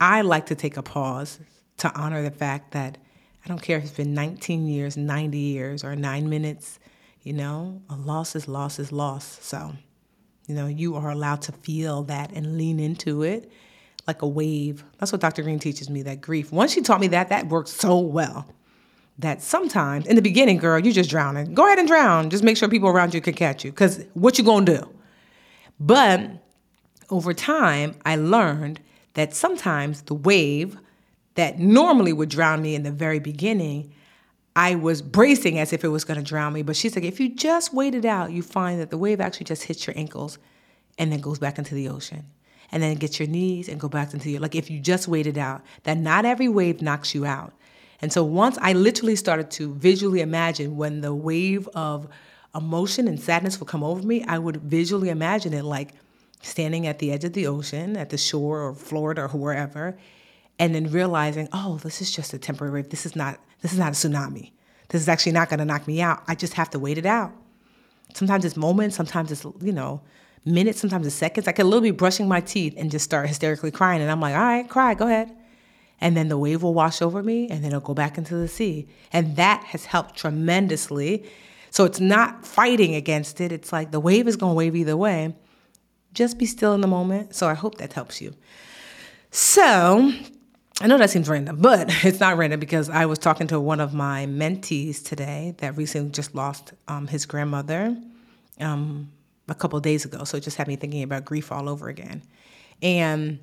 [0.00, 1.38] I like to take a pause
[1.78, 2.98] to honor the fact that
[3.44, 6.78] I don't care if it's been 19 years, 90 years, or nine minutes,
[7.22, 9.38] you know, a loss is loss is loss.
[9.40, 9.72] So,
[10.46, 13.50] you know, you are allowed to feel that and lean into it
[14.06, 14.84] like a wave.
[14.98, 15.42] That's what Dr.
[15.42, 16.52] Green teaches me that grief.
[16.52, 18.46] Once she taught me that, that worked so well.
[19.18, 21.54] That sometimes in the beginning, girl, you're just drowning.
[21.54, 22.30] Go ahead and drown.
[22.30, 23.70] Just make sure people around you can catch you.
[23.70, 24.88] Cause what you gonna do?
[25.78, 26.30] But
[27.10, 28.80] over time, I learned
[29.14, 30.78] that sometimes the wave
[31.34, 33.92] that normally would drown me in the very beginning,
[34.54, 36.62] I was bracing as if it was to drown me.
[36.62, 39.44] But she's like, if you just wait it out, you find that the wave actually
[39.44, 40.38] just hits your ankles
[40.98, 42.24] and then goes back into the ocean.
[42.72, 45.26] And then get your knees and go back into your, like if you just wait
[45.26, 47.52] it out, that not every wave knocks you out.
[48.00, 52.08] And so once I literally started to visually imagine when the wave of
[52.54, 55.92] emotion and sadness would come over me, I would visually imagine it like
[56.42, 59.96] standing at the edge of the ocean, at the shore or Florida or wherever,
[60.58, 62.90] and then realizing, oh, this is just a temporary wave.
[62.90, 64.50] This is not this is not a tsunami.
[64.88, 66.22] This is actually not going to knock me out.
[66.26, 67.32] I just have to wait it out.
[68.14, 70.02] Sometimes it's moments, sometimes it's you know
[70.44, 71.48] minutes, sometimes it's seconds.
[71.48, 74.34] I could literally be brushing my teeth and just start hysterically crying, and I'm like,
[74.34, 75.34] all right, cry, go ahead.
[76.00, 78.48] And then the wave will wash over me, and then it'll go back into the
[78.48, 81.24] sea, and that has helped tremendously.
[81.70, 83.52] So it's not fighting against it.
[83.52, 85.34] It's like the wave is going to wave either way.
[86.12, 87.34] Just be still in the moment.
[87.34, 88.34] So I hope that helps you.
[89.30, 90.12] So
[90.82, 93.80] I know that seems random, but it's not random because I was talking to one
[93.80, 97.96] of my mentees today that recently just lost um, his grandmother
[98.60, 99.10] um,
[99.48, 100.24] a couple days ago.
[100.24, 102.22] So it just had me thinking about grief all over again.
[102.80, 103.38] And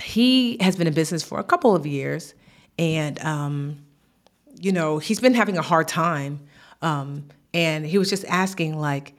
[0.00, 2.34] he has been in business for a couple of years,
[2.78, 3.84] and um,
[4.60, 6.40] you know he's been having a hard time.
[6.82, 9.14] Um, and he was just asking like,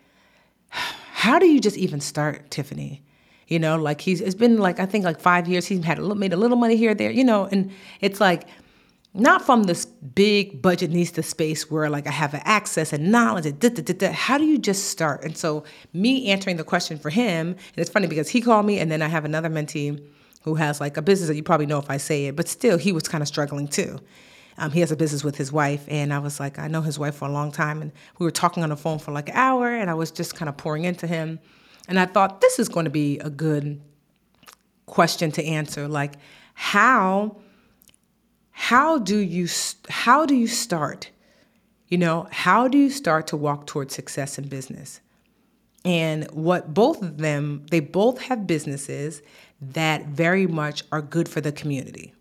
[0.70, 3.02] how do you just even start, Tiffany?
[3.48, 5.66] You know, like he's it's been like I think like five years.
[5.66, 7.12] He's had a, little, made a little money here there.
[7.12, 8.48] You know, and it's like
[9.18, 13.46] not from this big Budgetnista space where like I have access and knowledge.
[13.46, 15.24] And da, da, da, How do you just start?
[15.24, 18.80] And so me answering the question for him, and it's funny because he called me,
[18.80, 20.02] and then I have another mentee
[20.44, 22.78] who has like a business that you probably know if I say it, but still
[22.78, 24.00] he was kind of struggling too.
[24.60, 26.98] Um, he has a business with his wife, and I was like, I know his
[26.98, 29.36] wife for a long time, and we were talking on the phone for like an
[29.36, 31.40] hour, and I was just kind of pouring into him,
[31.88, 33.82] and I thought this is going to be a good
[34.86, 36.14] question to answer, like
[36.54, 37.38] how
[38.60, 39.48] how do you
[39.88, 41.12] how do you start?
[41.90, 45.00] You know, how do you start to walk towards success in business?
[45.86, 49.22] And what both of them, they both have businesses
[49.62, 52.16] that very much are good for the community.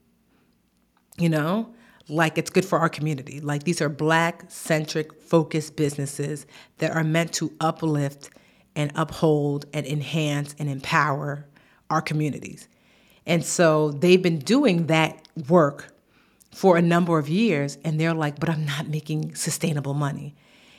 [1.16, 1.74] You know,
[2.06, 3.40] like it's good for our community.
[3.40, 6.46] Like these are black centric focused businesses
[6.78, 8.28] that are meant to uplift
[8.76, 11.46] and uphold and enhance and empower
[11.88, 12.68] our communities.
[13.24, 15.95] And so they've been doing that work
[16.56, 20.34] for a number of years and they're like, but I'm not making sustainable money.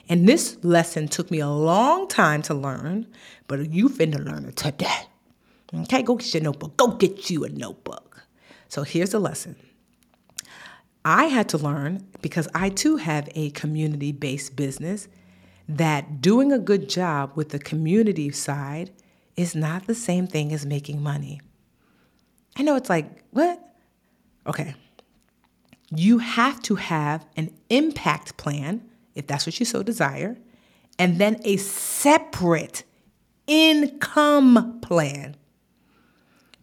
[0.09, 3.05] And this lesson took me a long time to learn,
[3.47, 5.01] but you finna learn it today.
[5.71, 6.77] Okay, go get your notebook.
[6.77, 8.23] Go get you a notebook.
[8.69, 9.55] So here's the lesson.
[11.05, 15.07] I had to learn, because I too have a community based business,
[15.69, 18.89] that doing a good job with the community side
[19.35, 21.39] is not the same thing as making money.
[22.55, 23.61] I know it's like, what?
[24.47, 24.73] Okay.
[25.89, 28.81] You have to have an impact plan,
[29.15, 30.37] if that's what you so desire,
[30.99, 32.83] and then a separate
[33.45, 35.35] income plan.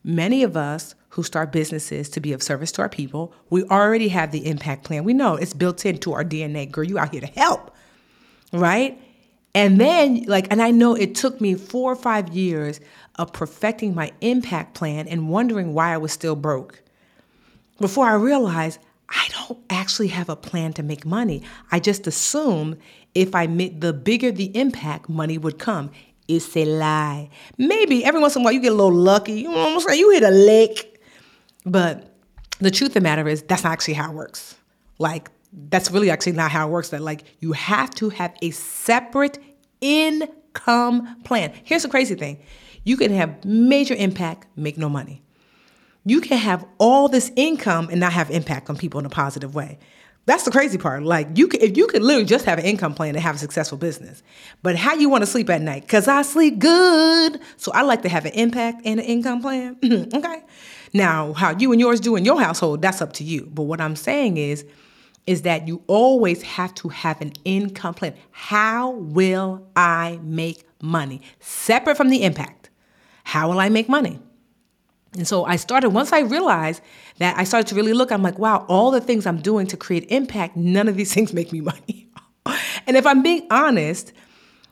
[0.02, 3.32] Many of us who start businesses to be of service to our people.
[3.48, 5.04] We already have the impact plan.
[5.04, 6.70] We know it's built into our DNA.
[6.70, 7.74] Girl, you out here to help,
[8.52, 9.00] right?
[9.54, 12.80] And then, like, and I know it took me four or five years
[13.14, 16.82] of perfecting my impact plan and wondering why I was still broke
[17.80, 21.42] before I realized I don't actually have a plan to make money.
[21.70, 22.76] I just assume
[23.14, 25.90] if I made the bigger the impact, money would come.
[26.26, 27.28] It's a lie.
[27.58, 29.40] Maybe every once in a while you get a little lucky.
[29.40, 30.00] You know what I'm saying?
[30.00, 30.94] You hit a lick
[31.64, 32.14] but
[32.60, 34.56] the truth of the matter is, that's not actually how it works.
[34.98, 36.90] Like, that's really actually not how it works.
[36.90, 39.38] That, like, you have to have a separate
[39.81, 41.52] income plan.
[41.64, 42.38] Here's the crazy thing
[42.85, 45.22] you can have major impact, make no money.
[46.05, 49.55] You can have all this income and not have impact on people in a positive
[49.55, 49.79] way.
[50.27, 51.02] That's the crazy part.
[51.02, 53.38] Like you could, if you could literally just have an income plan and have a
[53.38, 54.23] successful business,
[54.63, 55.87] but how you want to sleep at night?
[55.87, 59.77] Cause I sleep good, so I like to have an impact and an income plan.
[60.15, 60.42] okay,
[60.94, 63.50] now, how you and yours do in your household, that's up to you.
[63.52, 64.65] But what I'm saying is,
[65.27, 68.15] is that you always have to have an income plan.
[68.31, 71.23] How will I make money?
[71.40, 72.71] Separate from the impact.
[73.25, 74.21] How will I make money?
[75.17, 76.83] And so I started, once I realized
[77.19, 79.77] that I started to really look, I'm like, wow, all the things I'm doing to
[79.77, 82.08] create impact, none of these things make me money.
[82.87, 84.12] and if I'm being honest,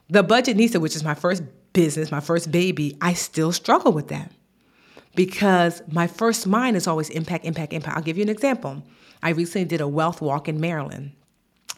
[0.09, 4.31] the Budgetnista, which is my first business, my first baby, I still struggle with that
[5.15, 7.97] because my first mind is always impact, impact, impact.
[7.97, 8.83] I'll give you an example.
[9.23, 11.13] I recently did a wealth walk in Maryland.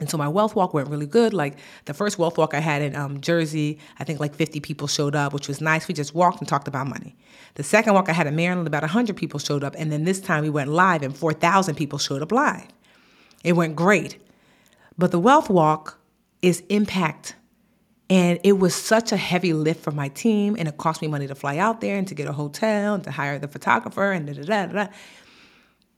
[0.00, 1.32] And so my wealth walk went really good.
[1.32, 4.88] Like the first wealth walk I had in um, Jersey, I think like 50 people
[4.88, 5.86] showed up, which was nice.
[5.86, 7.14] We just walked and talked about money.
[7.54, 9.74] The second walk I had in Maryland, about 100 people showed up.
[9.78, 12.66] And then this time we went live and 4,000 people showed up live.
[13.44, 14.18] It went great.
[14.98, 15.98] But the wealth walk
[16.42, 17.36] is impact.
[18.10, 20.56] And it was such a heavy lift for my team.
[20.58, 23.04] And it cost me money to fly out there and to get a hotel and
[23.04, 24.86] to hire the photographer and da da da da.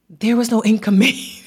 [0.09, 1.17] There was no income made.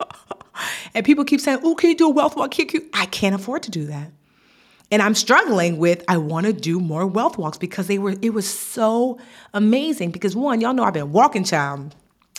[0.94, 2.52] And people keep saying, oh, can you do a wealth walk?
[2.52, 4.10] Can I can't afford to do that.
[4.90, 8.34] And I'm struggling with I want to do more wealth walks because they were it
[8.34, 9.18] was so
[9.54, 10.10] amazing.
[10.10, 11.94] Because one, y'all know I've been walking child,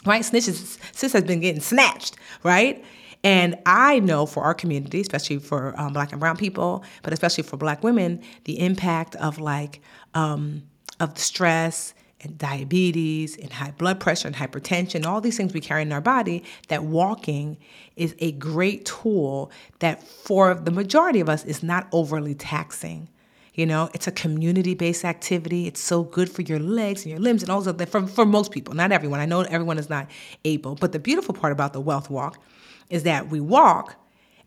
[0.06, 0.22] right?
[0.22, 2.84] Snitches sis has been getting snatched, right?
[3.24, 7.44] And I know for our community, especially for um, Black and Brown people, but especially
[7.44, 9.82] for Black women, the impact of like
[10.14, 10.64] um,
[11.00, 15.62] of the stress and diabetes and high blood pressure and hypertension, all these things we
[15.62, 17.58] carry in our body, that walking
[17.96, 23.10] is a great tool that for the majority of us is not overly taxing.
[23.54, 25.68] You know, it's a community based activity.
[25.68, 28.52] It's so good for your legs and your limbs and all that for, for most
[28.52, 29.20] people, not everyone.
[29.20, 30.10] I know everyone is not
[30.46, 30.76] able.
[30.76, 32.42] But the beautiful part about the wealth walk
[32.90, 33.96] is that we walk,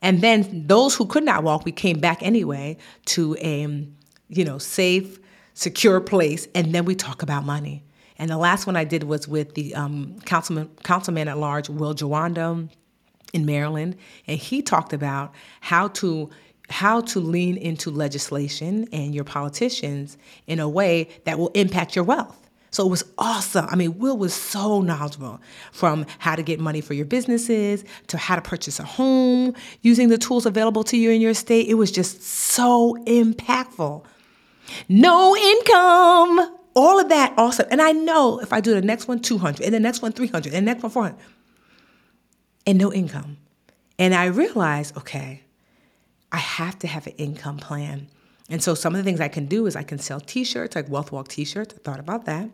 [0.00, 3.86] and then those who could not walk, we came back anyway to a,
[4.28, 5.18] you know, safe,
[5.54, 7.82] secure place, and then we talk about money.
[8.18, 11.94] And the last one I did was with the um, councilman, councilman at large, Will
[11.94, 12.68] Jawando
[13.32, 13.96] in Maryland,
[14.26, 16.30] and he talked about how to
[16.70, 22.04] how to lean into legislation and your politicians in a way that will impact your
[22.04, 22.44] wealth.
[22.70, 23.66] So it was awesome.
[23.68, 25.40] I mean, Will was so knowledgeable
[25.72, 30.08] from how to get money for your businesses to how to purchase a home using
[30.08, 31.68] the tools available to you in your state.
[31.68, 34.04] It was just so impactful
[34.88, 36.58] no income.
[36.74, 37.66] All of that awesome.
[37.70, 40.52] And I know if I do the next one 200 and the next one 300
[40.52, 41.16] and the next one 400
[42.66, 43.36] and no income.
[43.98, 45.42] And I realized, okay,
[46.32, 48.08] I have to have an income plan.
[48.50, 50.88] And so some of the things I can do is I can sell t-shirts, like
[50.88, 51.74] Wealth Walk t-shirts.
[51.74, 52.50] I thought about that.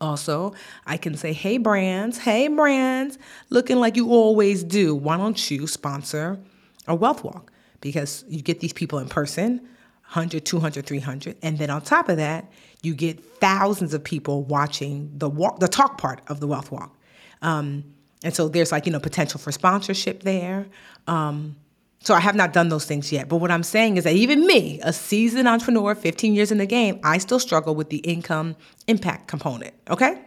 [0.00, 0.54] Also,
[0.86, 3.18] I can say, hey brands, hey brands,
[3.48, 4.94] looking like you always do.
[4.94, 6.38] Why don't you sponsor
[6.86, 7.52] a Wealth Walk?
[7.80, 9.66] Because you get these people in person
[10.08, 11.36] 100, 200, 300.
[11.42, 12.50] And then on top of that,
[12.82, 16.96] you get thousands of people watching the walk, the talk part of the Wealth Walk.
[17.42, 17.84] Um,
[18.22, 20.66] and so there's like, you know, potential for sponsorship there.
[21.06, 21.56] Um,
[22.00, 23.28] so I have not done those things yet.
[23.28, 26.66] But what I'm saying is that even me, a seasoned entrepreneur, 15 years in the
[26.66, 28.54] game, I still struggle with the income
[28.86, 29.74] impact component.
[29.90, 30.22] Okay.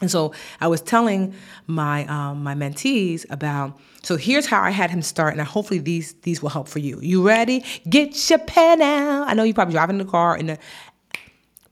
[0.00, 1.34] And so I was telling
[1.66, 3.78] my um, my mentees about.
[4.02, 6.98] So here's how I had him start, and hopefully these these will help for you.
[7.02, 7.64] You ready?
[7.88, 9.28] Get your pen out.
[9.28, 10.58] I know you're probably driving in the car and the,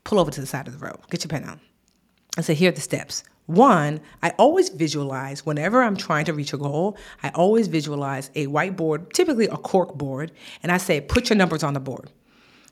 [0.03, 0.99] pull over to the side of the road.
[1.09, 1.59] Get your pen out.
[2.37, 3.23] I said, here are the steps.
[3.47, 8.45] One, I always visualize whenever I'm trying to reach a goal, I always visualize a
[8.45, 12.11] whiteboard, typically a cork board, and I say, put your numbers on the board.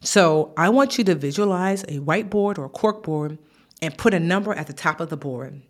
[0.01, 3.39] So I want you to visualize a whiteboard or a cork board
[3.81, 5.61] and put a number at the top of the board.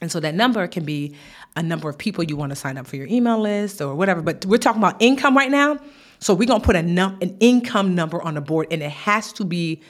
[0.00, 1.16] And so that number can be
[1.54, 4.20] a number of people you want to sign up for your email list or whatever.
[4.20, 5.78] But we're talking about income right now.
[6.18, 8.90] So we're going to put a num- an income number on the board and it
[8.90, 9.82] has to be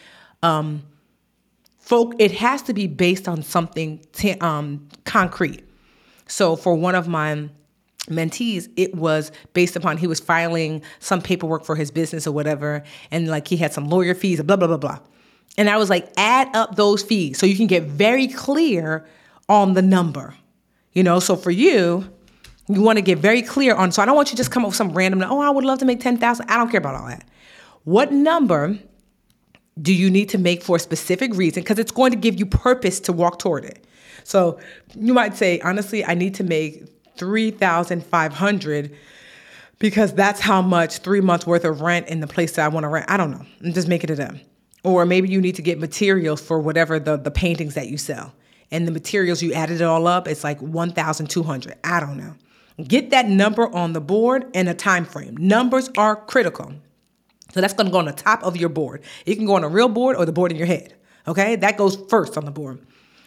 [0.42, 0.82] um,
[1.78, 5.62] folk it has to be based on something t- um, concrete.
[6.28, 7.48] So for one of my
[8.08, 12.82] mentees, it was based upon he was filing some paperwork for his business or whatever,
[13.10, 14.98] and like he had some lawyer fees, blah blah blah blah.
[15.58, 19.06] And I was like, add up those fees so you can get very clear
[19.48, 20.34] on the number.
[20.92, 22.10] You know, so for you,
[22.68, 23.92] you want to get very clear on.
[23.92, 25.64] So I don't want you to just come up with some random, oh, I would
[25.64, 26.48] love to make 10,000.
[26.48, 27.24] I don't care about all that.
[27.84, 28.78] What number
[29.80, 31.62] do you need to make for a specific reason?
[31.62, 33.86] Because it's going to give you purpose to walk toward it.
[34.24, 34.58] So
[34.94, 36.84] you might say, honestly, I need to make
[37.16, 38.96] 3,500
[39.78, 42.84] because that's how much three months worth of rent in the place that I want
[42.84, 43.08] to rent.
[43.08, 43.44] I don't know.
[43.62, 44.34] I'm just making it up.
[44.86, 48.32] Or maybe you need to get materials for whatever the, the paintings that you sell.
[48.70, 51.74] And the materials, you added it all up, it's like 1,200.
[51.82, 52.34] I don't know.
[52.86, 55.36] Get that number on the board and a time frame.
[55.38, 56.72] Numbers are critical.
[57.52, 59.02] So that's going to go on the top of your board.
[59.24, 60.94] It can go on a real board or the board in your head.
[61.26, 62.78] Okay, that goes first on the board.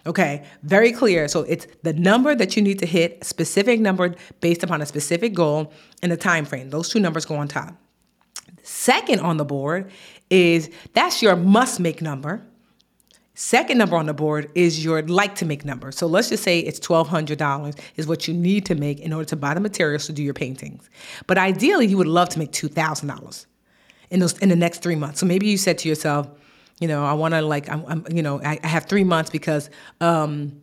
[0.08, 1.28] Okay, very clear.
[1.28, 5.34] So it's the number that you need to hit, specific number based upon a specific
[5.34, 6.70] goal and the time frame.
[6.70, 7.76] Those two numbers go on top.
[8.64, 9.92] Second on the board
[10.30, 12.46] is that's your must make number.
[13.34, 15.94] Second number on the board is your like to make number.
[15.94, 19.38] So let's just say it's $1,200 is what you need to make in order to
[19.38, 20.90] buy the materials to do your paintings.
[21.26, 23.46] But ideally, you would love to make $2,000
[24.10, 25.22] in those in the next three months.
[25.22, 26.28] So maybe you said to yourself,
[26.82, 29.30] you know, I want to like, I'm, I'm, you know, I, I, have three months
[29.30, 29.70] because,
[30.02, 30.62] um,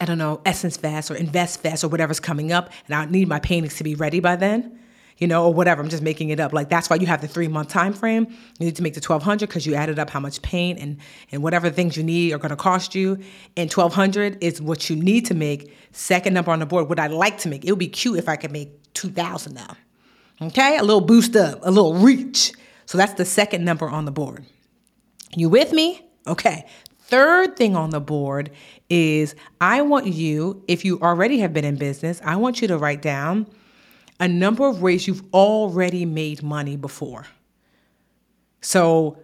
[0.00, 3.28] I don't know, Essence Fest or Invest Fest or whatever's coming up, and I need
[3.28, 4.78] my paintings to be ready by then
[5.22, 5.80] you know, or whatever.
[5.80, 6.52] I'm just making it up.
[6.52, 8.26] Like that's why you have the three month time frame.
[8.58, 10.98] You need to make the 1200 because you added up how much paint and
[11.30, 13.12] and whatever things you need are going to cost you.
[13.56, 15.78] And 1200 is what you need to make.
[15.92, 17.64] Second number on the board, what I'd like to make.
[17.64, 19.76] It would be cute if I could make 2000 now.
[20.40, 22.52] Okay, a little boost up, a little reach.
[22.86, 24.44] So that's the second number on the board.
[25.36, 26.04] You with me?
[26.26, 26.66] Okay.
[26.98, 28.50] Third thing on the board
[28.90, 32.76] is I want you, if you already have been in business, I want you to
[32.76, 33.46] write down
[34.22, 37.26] a number of ways you've already made money before.
[38.60, 39.18] So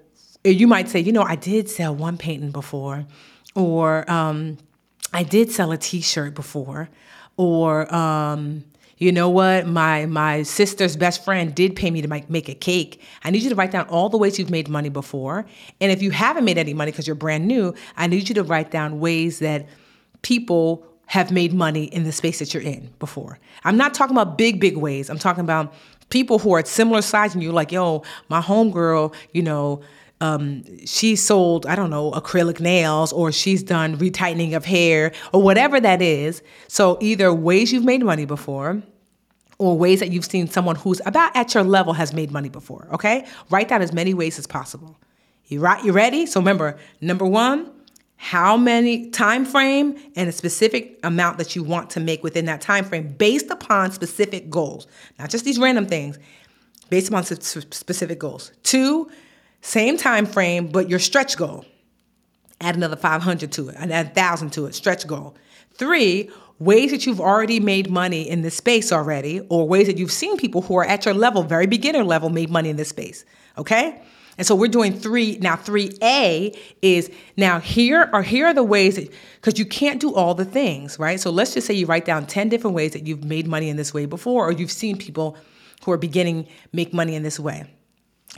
[0.44, 3.06] eh, you might say, you know, I did sell one painting before,
[3.54, 4.58] or um,
[5.12, 6.88] I did sell a T-shirt before,
[7.36, 8.64] or um,
[8.96, 12.54] you know what, my my sister's best friend did pay me to make, make a
[12.54, 13.00] cake.
[13.22, 15.46] I need you to write down all the ways you've made money before,
[15.80, 18.42] and if you haven't made any money because you're brand new, I need you to
[18.42, 19.68] write down ways that
[20.22, 23.38] people have made money in the space that you're in before.
[23.64, 25.10] I'm not talking about big, big ways.
[25.10, 25.74] I'm talking about
[26.10, 29.80] people who are at similar size and you're like, yo, my homegirl, you know,
[30.20, 35.42] um, she sold, I don't know, acrylic nails or she's done retightening of hair or
[35.42, 36.42] whatever that is.
[36.66, 38.82] So either ways you've made money before
[39.58, 42.86] or ways that you've seen someone who's about at your level has made money before,
[42.92, 43.26] okay?
[43.50, 44.96] Write down as many ways as possible.
[45.46, 46.26] You right, you ready?
[46.26, 47.70] So remember, number one,
[48.20, 52.60] how many time frame and a specific amount that you want to make within that
[52.60, 54.88] time frame based upon specific goals.
[55.20, 56.18] Not just these random things
[56.90, 58.50] based upon specific goals.
[58.64, 59.08] Two
[59.60, 61.64] same time frame but your stretch goal.
[62.60, 65.36] Add another 500 to it and add 1000 to it stretch goal.
[65.74, 70.10] Three ways that you've already made money in this space already or ways that you've
[70.10, 73.24] seen people who are at your level very beginner level made money in this space
[73.56, 74.02] okay
[74.38, 75.56] and so we're doing three now.
[75.56, 80.14] Three A is now here are here are the ways that because you can't do
[80.14, 81.20] all the things, right?
[81.20, 83.76] So let's just say you write down ten different ways that you've made money in
[83.76, 85.36] this way before, or you've seen people
[85.84, 87.64] who are beginning make money in this way.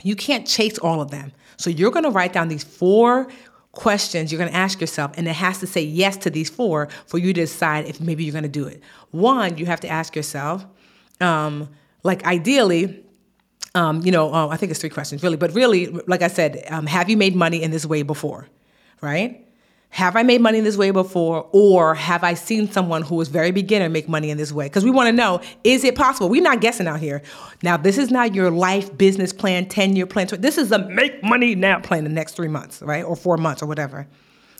[0.03, 1.31] You can't chase all of them.
[1.57, 3.27] So you're going to write down these four
[3.73, 6.89] questions you're going to ask yourself, and it has to say yes to these four
[7.05, 8.81] for you to decide if maybe you're going to do it.
[9.11, 10.65] One, you have to ask yourself,
[11.19, 11.69] um,
[12.03, 13.05] like ideally
[13.75, 16.63] um, you know, uh, I think it's three questions really, but really, like I said,
[16.69, 18.47] um, have you made money in this way before,
[19.01, 19.45] right?
[19.91, 23.27] Have I made money in this way before, or have I seen someone who was
[23.27, 24.65] very beginner make money in this way?
[24.65, 26.29] Because we want to know, is it possible?
[26.29, 27.21] We're not guessing out here.
[27.61, 30.27] Now, this is not your life business plan, 10 year plan.
[30.39, 33.03] This is a make money now plan the next three months, right?
[33.03, 34.07] Or four months or whatever.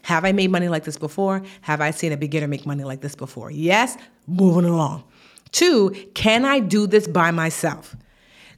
[0.02, 1.42] Have I made money like this before?
[1.62, 3.52] Have I seen a beginner make money like this before?
[3.52, 3.98] Yes,
[4.28, 5.06] moving along.
[5.52, 7.96] Two, can I do this by myself?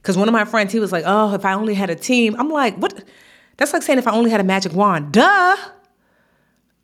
[0.04, 2.36] Because one of my friends, he was like, oh, if I only had a team.
[2.38, 3.02] I'm like, what?
[3.56, 5.12] That's like saying if I only had a magic wand.
[5.12, 5.56] Duh.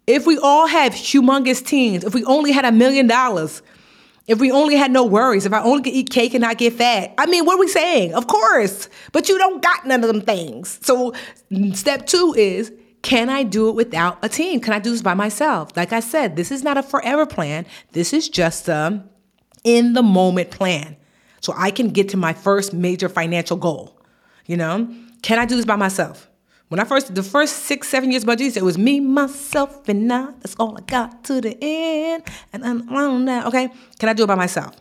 [0.07, 3.61] If we all have humongous teams, if we only had a million dollars,
[4.27, 6.73] if we only had no worries, if I only could eat cake and not get
[6.73, 7.12] fat.
[7.18, 8.14] I mean, what are we saying?
[8.14, 8.89] Of course.
[9.12, 10.79] But you don't got none of them things.
[10.81, 11.12] So
[11.75, 14.61] step two is can I do it without a team?
[14.61, 15.77] Can I do this by myself?
[15.77, 17.66] Like I said, this is not a forever plan.
[17.93, 19.05] This is just a
[19.62, 20.97] in the moment plan
[21.41, 23.99] so I can get to my first major financial goal.
[24.47, 24.88] You know,
[25.22, 26.30] can I do this by myself?
[26.68, 29.88] When I first, the first six, seven years of my Jesus, it was me, myself,
[29.88, 30.26] and I.
[30.41, 32.22] That's all I got to the end.
[32.53, 33.47] And I'm on that.
[33.47, 34.76] Okay, can I do it by myself?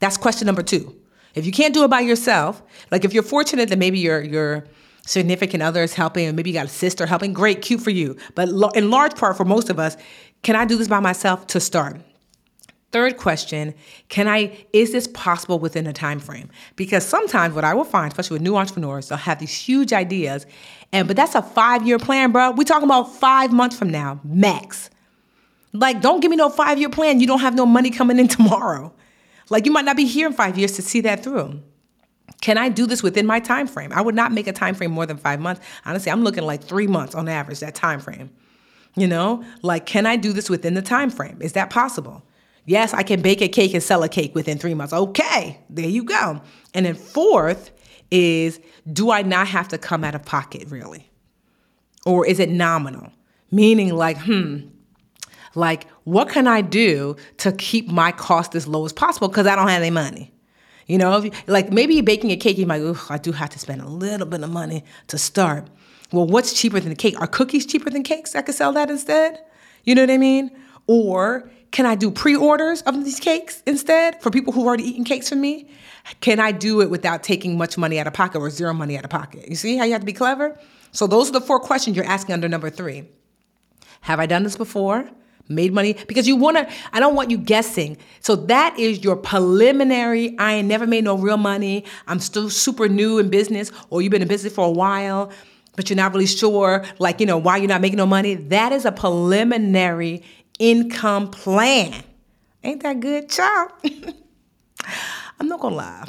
[0.00, 0.96] That's question number two.
[1.34, 4.64] If you can't do it by yourself, like if you're fortunate that maybe your your
[5.06, 8.16] significant other is helping, and maybe you got a sister helping, great, cute for you.
[8.34, 9.96] But in large part, for most of us,
[10.42, 12.00] can I do this by myself to start?
[12.90, 13.74] Third question,
[14.08, 16.48] can I is this possible within a time frame?
[16.74, 20.46] Because sometimes what I will find, especially with new entrepreneurs, they'll have these huge ideas
[20.90, 22.52] and but that's a 5-year plan, bro.
[22.52, 24.88] We're talking about 5 months from now, max.
[25.74, 27.20] Like don't give me no 5-year plan.
[27.20, 28.94] You don't have no money coming in tomorrow.
[29.50, 31.60] Like you might not be here in 5 years to see that through.
[32.40, 33.92] Can I do this within my time frame?
[33.92, 35.60] I would not make a time frame more than 5 months.
[35.84, 38.30] Honestly, I'm looking like 3 months on average that time frame.
[38.96, 39.44] You know?
[39.60, 41.36] Like can I do this within the time frame?
[41.42, 42.22] Is that possible?
[42.68, 44.92] Yes, I can bake a cake and sell a cake within three months.
[44.92, 46.42] Okay, there you go.
[46.74, 47.70] And then fourth
[48.10, 48.60] is
[48.92, 51.10] do I not have to come out of pocket really?
[52.04, 53.10] Or is it nominal?
[53.50, 54.68] Meaning, like, hmm,
[55.54, 59.56] like, what can I do to keep my cost as low as possible because I
[59.56, 60.34] don't have any money?
[60.86, 63.88] You know, like maybe baking a cake, you're like, I do have to spend a
[63.88, 65.68] little bit of money to start.
[66.12, 67.18] well, what's cheaper than a cake?
[67.18, 68.34] Are cookies cheaper than cakes?
[68.34, 69.42] I could sell that instead.
[69.84, 70.50] You know what I mean?
[70.86, 75.28] Or can I do pre-orders of these cakes instead for people who've already eaten cakes
[75.28, 75.68] from me?
[76.20, 79.04] Can I do it without taking much money out of pocket or zero money out
[79.04, 79.48] of pocket?
[79.48, 80.58] You see how you have to be clever?
[80.92, 83.04] So those are the four questions you're asking under number three.
[84.02, 85.08] Have I done this before?
[85.50, 85.96] Made money?
[86.06, 87.96] Because you wanna, I don't want you guessing.
[88.20, 90.38] So that is your preliminary.
[90.38, 91.84] I ain't never made no real money.
[92.06, 95.30] I'm still super new in business, or you've been in business for a while,
[95.76, 98.34] but you're not really sure, like, you know, why you're not making no money.
[98.34, 100.22] That is a preliminary
[100.58, 102.02] income plan.
[102.64, 103.70] Ain't that good, child?
[105.40, 106.04] I'm not gonna lie.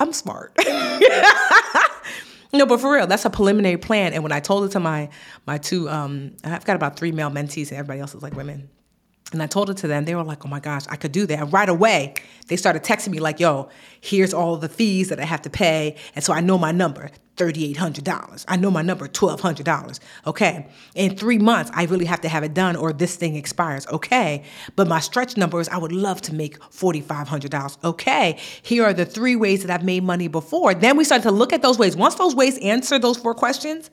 [0.00, 0.52] I'm smart.
[2.52, 4.12] no, but for real, that's a preliminary plan.
[4.12, 5.08] And when I told it to my
[5.46, 8.68] my two, um, I've got about three male mentees, and everybody else is like women.
[9.32, 10.04] And I told it to them.
[10.04, 12.14] They were like, "Oh my gosh, I could do that!" And right away,
[12.48, 13.68] they started texting me like, "Yo,
[14.00, 17.10] here's all the fees that I have to pay," and so I know my number.
[17.36, 18.44] $3,800.
[18.46, 19.98] I know my number, $1,200.
[20.26, 20.66] Okay.
[20.94, 23.86] In three months, I really have to have it done or this thing expires.
[23.88, 24.44] Okay.
[24.76, 27.78] But my stretch number is I would love to make $4,500.
[27.82, 28.38] Okay.
[28.62, 30.74] Here are the three ways that I've made money before.
[30.74, 31.96] Then we started to look at those ways.
[31.96, 33.90] Once those ways answer those four questions,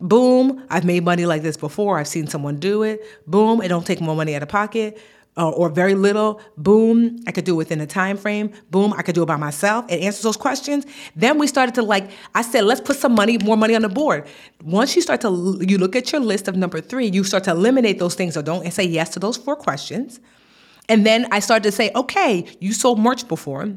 [0.00, 1.98] boom, I've made money like this before.
[1.98, 3.04] I've seen someone do it.
[3.26, 4.98] Boom, it don't take more money out of pocket
[5.38, 8.50] or very little, boom, I could do it within a time frame.
[8.70, 9.84] Boom, I could do it by myself.
[9.88, 10.84] It answers those questions.
[11.14, 13.88] Then we started to like, I said, let's put some money, more money on the
[13.88, 14.26] board.
[14.64, 17.52] Once you start to, you look at your list of number three, you start to
[17.52, 20.18] eliminate those things or don't and say yes to those four questions.
[20.88, 23.72] And then I started to say, okay, you sold merch before.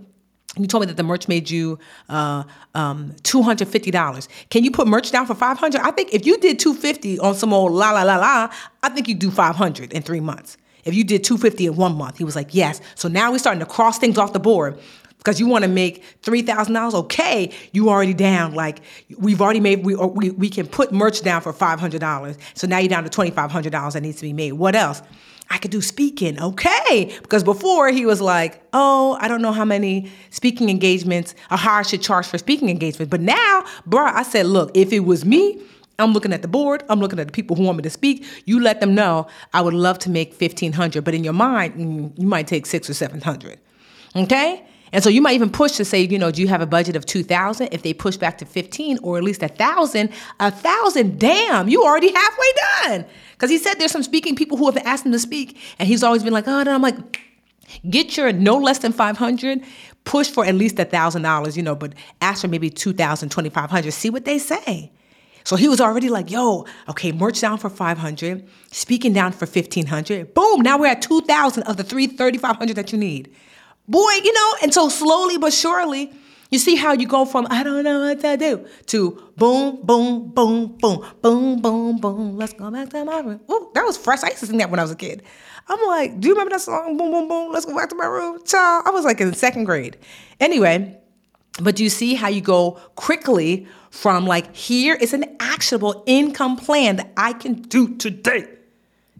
[0.58, 1.80] You told me that the merch made you
[2.10, 2.43] uh,
[2.76, 4.28] um, two hundred fifty dollars.
[4.49, 5.82] Can you put merch down for five hundred?
[5.82, 8.89] I think if you did two fifty on some old la la la la, I
[8.89, 10.58] think you do five hundred in three months.
[10.84, 12.82] If you did 250 in one month, he was like, yes.
[12.95, 14.80] So now we're starting to cross things off the board
[15.18, 16.93] because you want to make $3,000.
[16.93, 18.54] Okay, you already down.
[18.54, 18.82] Like
[19.18, 22.38] we've already made, we, we, we can put merch down for $500.
[22.56, 24.54] So now you're down to $2,500 that needs to be made.
[24.54, 25.04] What else?
[25.52, 26.41] I could do speaking.
[26.41, 27.14] Okay.
[27.22, 31.76] Because before he was like, oh, I don't know how many speaking engagements or how
[31.76, 33.12] I should charge for speaking engagements.
[33.12, 35.62] But now, bro, I said, look, if it was me,
[35.99, 36.84] I'm looking at the board.
[36.89, 38.26] I'm looking at the people who want me to speak.
[38.45, 42.18] You let them know I would love to make 1500, but in your mind, mm,
[42.18, 43.60] you might take six or 700.
[44.16, 44.66] Okay?
[44.93, 46.95] And so you might even push to say, you know, do you have a budget
[46.95, 47.70] of 2000?
[47.72, 51.84] If they push back to 15 or at least a 1000, a 1000, damn, you
[51.84, 52.52] already halfway
[52.84, 53.06] done.
[53.42, 56.04] Cuz he said there's some speaking people who have asked him to speak and he's
[56.04, 56.76] always been like, "Oh, no.
[56.76, 57.20] I'm like,
[57.89, 59.64] get your no less than 500,
[60.04, 64.12] push for at least a $1000, you know, but ask for maybe 2000, 2500, see
[64.12, 64.92] what they say.
[65.44, 70.36] So he was already like, yo, okay, merch down for 500, speaking down for 1500.
[70.36, 73.34] Boom, now we're at 2000 of the 3 3500 that you need.
[73.88, 76.14] Boy, you know, and so slowly but surely,
[76.52, 80.30] you see how you go from I don't know what to do to boom, boom,
[80.30, 82.38] boom, boom, boom, boom, boom.
[82.38, 83.41] Let's go back to my room.
[83.49, 84.22] Ooh, that was fresh.
[84.24, 85.24] I used to sing that when I was a kid.
[85.68, 86.97] I'm like, do you remember that song?
[86.97, 87.52] Boom, boom, boom.
[87.52, 88.43] Let's go back to my room.
[88.43, 89.97] Child, I was like in second grade.
[90.39, 90.99] Anyway,
[91.62, 96.97] but you see how you go quickly from like, here is an actionable income plan
[96.97, 98.47] that I can do today.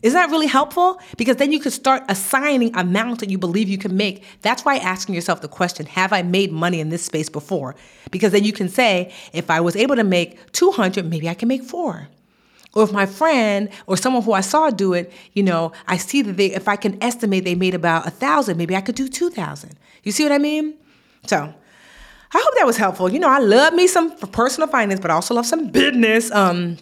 [0.02, 1.00] Is that really helpful?
[1.18, 4.24] Because then you could start assigning amount that you believe you can make.
[4.42, 7.76] That's why asking yourself the question, have I made money in this space before?
[8.10, 11.48] Because then you can say, if I was able to make 200, maybe I can
[11.48, 12.08] make four.
[12.74, 16.22] Or if my friend or someone who I saw do it, you know, I see
[16.22, 19.08] that they, if I can estimate they made about a thousand, maybe I could do
[19.08, 19.76] 2,000.
[20.04, 20.76] You see what I mean?
[21.28, 21.38] So
[22.34, 23.12] I hope that was helpful.
[23.12, 26.32] You know, I love me some personal finance, but I also love some business.
[26.32, 26.78] Um,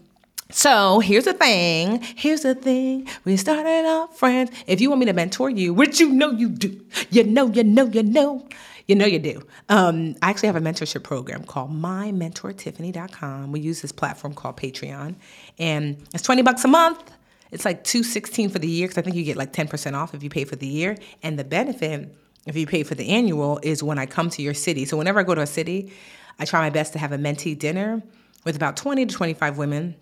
[0.52, 2.02] so here's the thing.
[2.16, 3.08] Here's the thing.
[3.24, 4.52] We started off friends.
[4.66, 7.64] If you want me to mentor you, which you know you do, you know, you
[7.64, 8.48] know, you know,
[8.88, 9.44] you know you do.
[9.70, 13.52] Um, I actually have a mentorship program called MyMentorTiffany.com.
[13.52, 15.16] We use this platform called Patreon,
[15.60, 17.12] and it's twenty bucks a month.
[17.52, 19.96] It's like two sixteen for the year because I think you get like ten percent
[19.96, 22.16] off if you pay for the year, and the benefit
[22.48, 24.86] if you pay for the annual, is when I come to your city.
[24.86, 25.94] So whenever I go to a city,
[26.40, 28.02] I try my best to have a mentee dinner
[28.46, 29.96] with about 20 to 25 women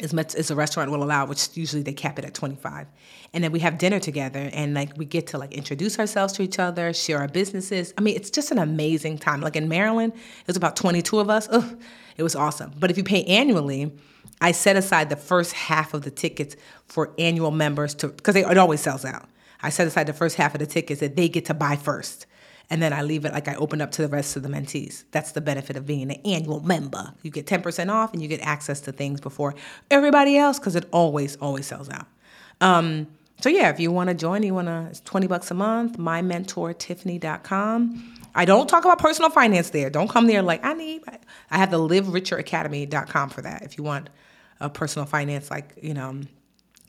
[0.00, 2.86] as much as the restaurant will allow, which usually they cap it at 25.
[3.34, 6.42] And then we have dinner together and like we get to like introduce ourselves to
[6.42, 7.92] each other, share our businesses.
[7.98, 9.40] I mean, it's just an amazing time.
[9.40, 11.48] Like in Maryland, it was about 22 of us.
[11.50, 11.80] Ugh,
[12.16, 12.72] it was awesome.
[12.78, 13.92] But if you pay annually,
[14.40, 16.54] I set aside the first half of the tickets
[16.86, 19.28] for annual members to because it always sells out.
[19.60, 22.26] I set aside the first half of the tickets that they get to buy first.
[22.70, 25.04] And then I leave it like I open up to the rest of the mentees.
[25.10, 27.14] That's the benefit of being an annual member.
[27.22, 29.54] You get 10% off and you get access to things before
[29.90, 32.04] everybody else because it always, always sells out.
[32.60, 33.06] Um,
[33.40, 35.96] so yeah, if you want to join, you want to, it's 20 bucks a month,
[35.96, 38.14] mymentortiffany.com.
[38.34, 39.88] I don't talk about personal finance there.
[39.88, 41.04] Don't come there like, I need,
[41.50, 44.10] I have the livericheracademy.com for that if you want
[44.60, 46.20] a personal finance, like you know,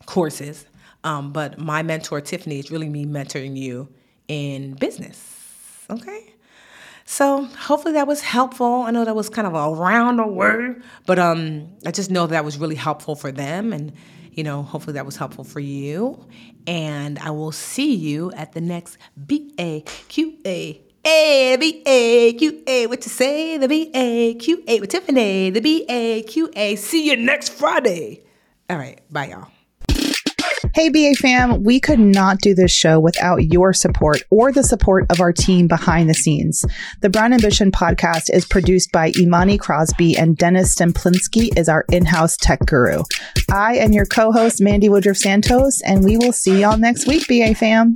[0.06, 0.66] courses.
[1.04, 3.88] Um, but my mentor Tiffany is really me mentoring you
[4.28, 5.39] in business.
[5.90, 6.34] Okay.
[7.06, 8.84] So hopefully that was helpful.
[8.84, 12.46] I know that was kind of a round word, but um, I just know that
[12.46, 13.94] was really helpful for them, and
[14.32, 16.24] you know, hopefully that was helpful for you.
[16.68, 22.34] And I will see you at the next B A Q A A B A
[22.34, 22.86] Q A.
[22.86, 23.58] What to say?
[23.58, 25.50] The B A Q A with Tiffany.
[25.50, 26.76] The B A Q A.
[26.76, 28.24] See you next Friday.
[28.70, 29.02] All right.
[29.12, 29.48] Bye, y'all.
[30.76, 35.08] Hey, BA fam, we could not do this show without your support or the support
[35.10, 36.64] of our team behind the scenes.
[37.02, 42.38] The Brown Ambition podcast is produced by Imani Crosby and Dennis Stemplinsky is our in-house
[42.38, 43.02] tech guru.
[43.52, 47.56] I am your co-host, Mandi Woodruff Sastry, and we will see y'all next week, BA
[47.56, 47.96] fam.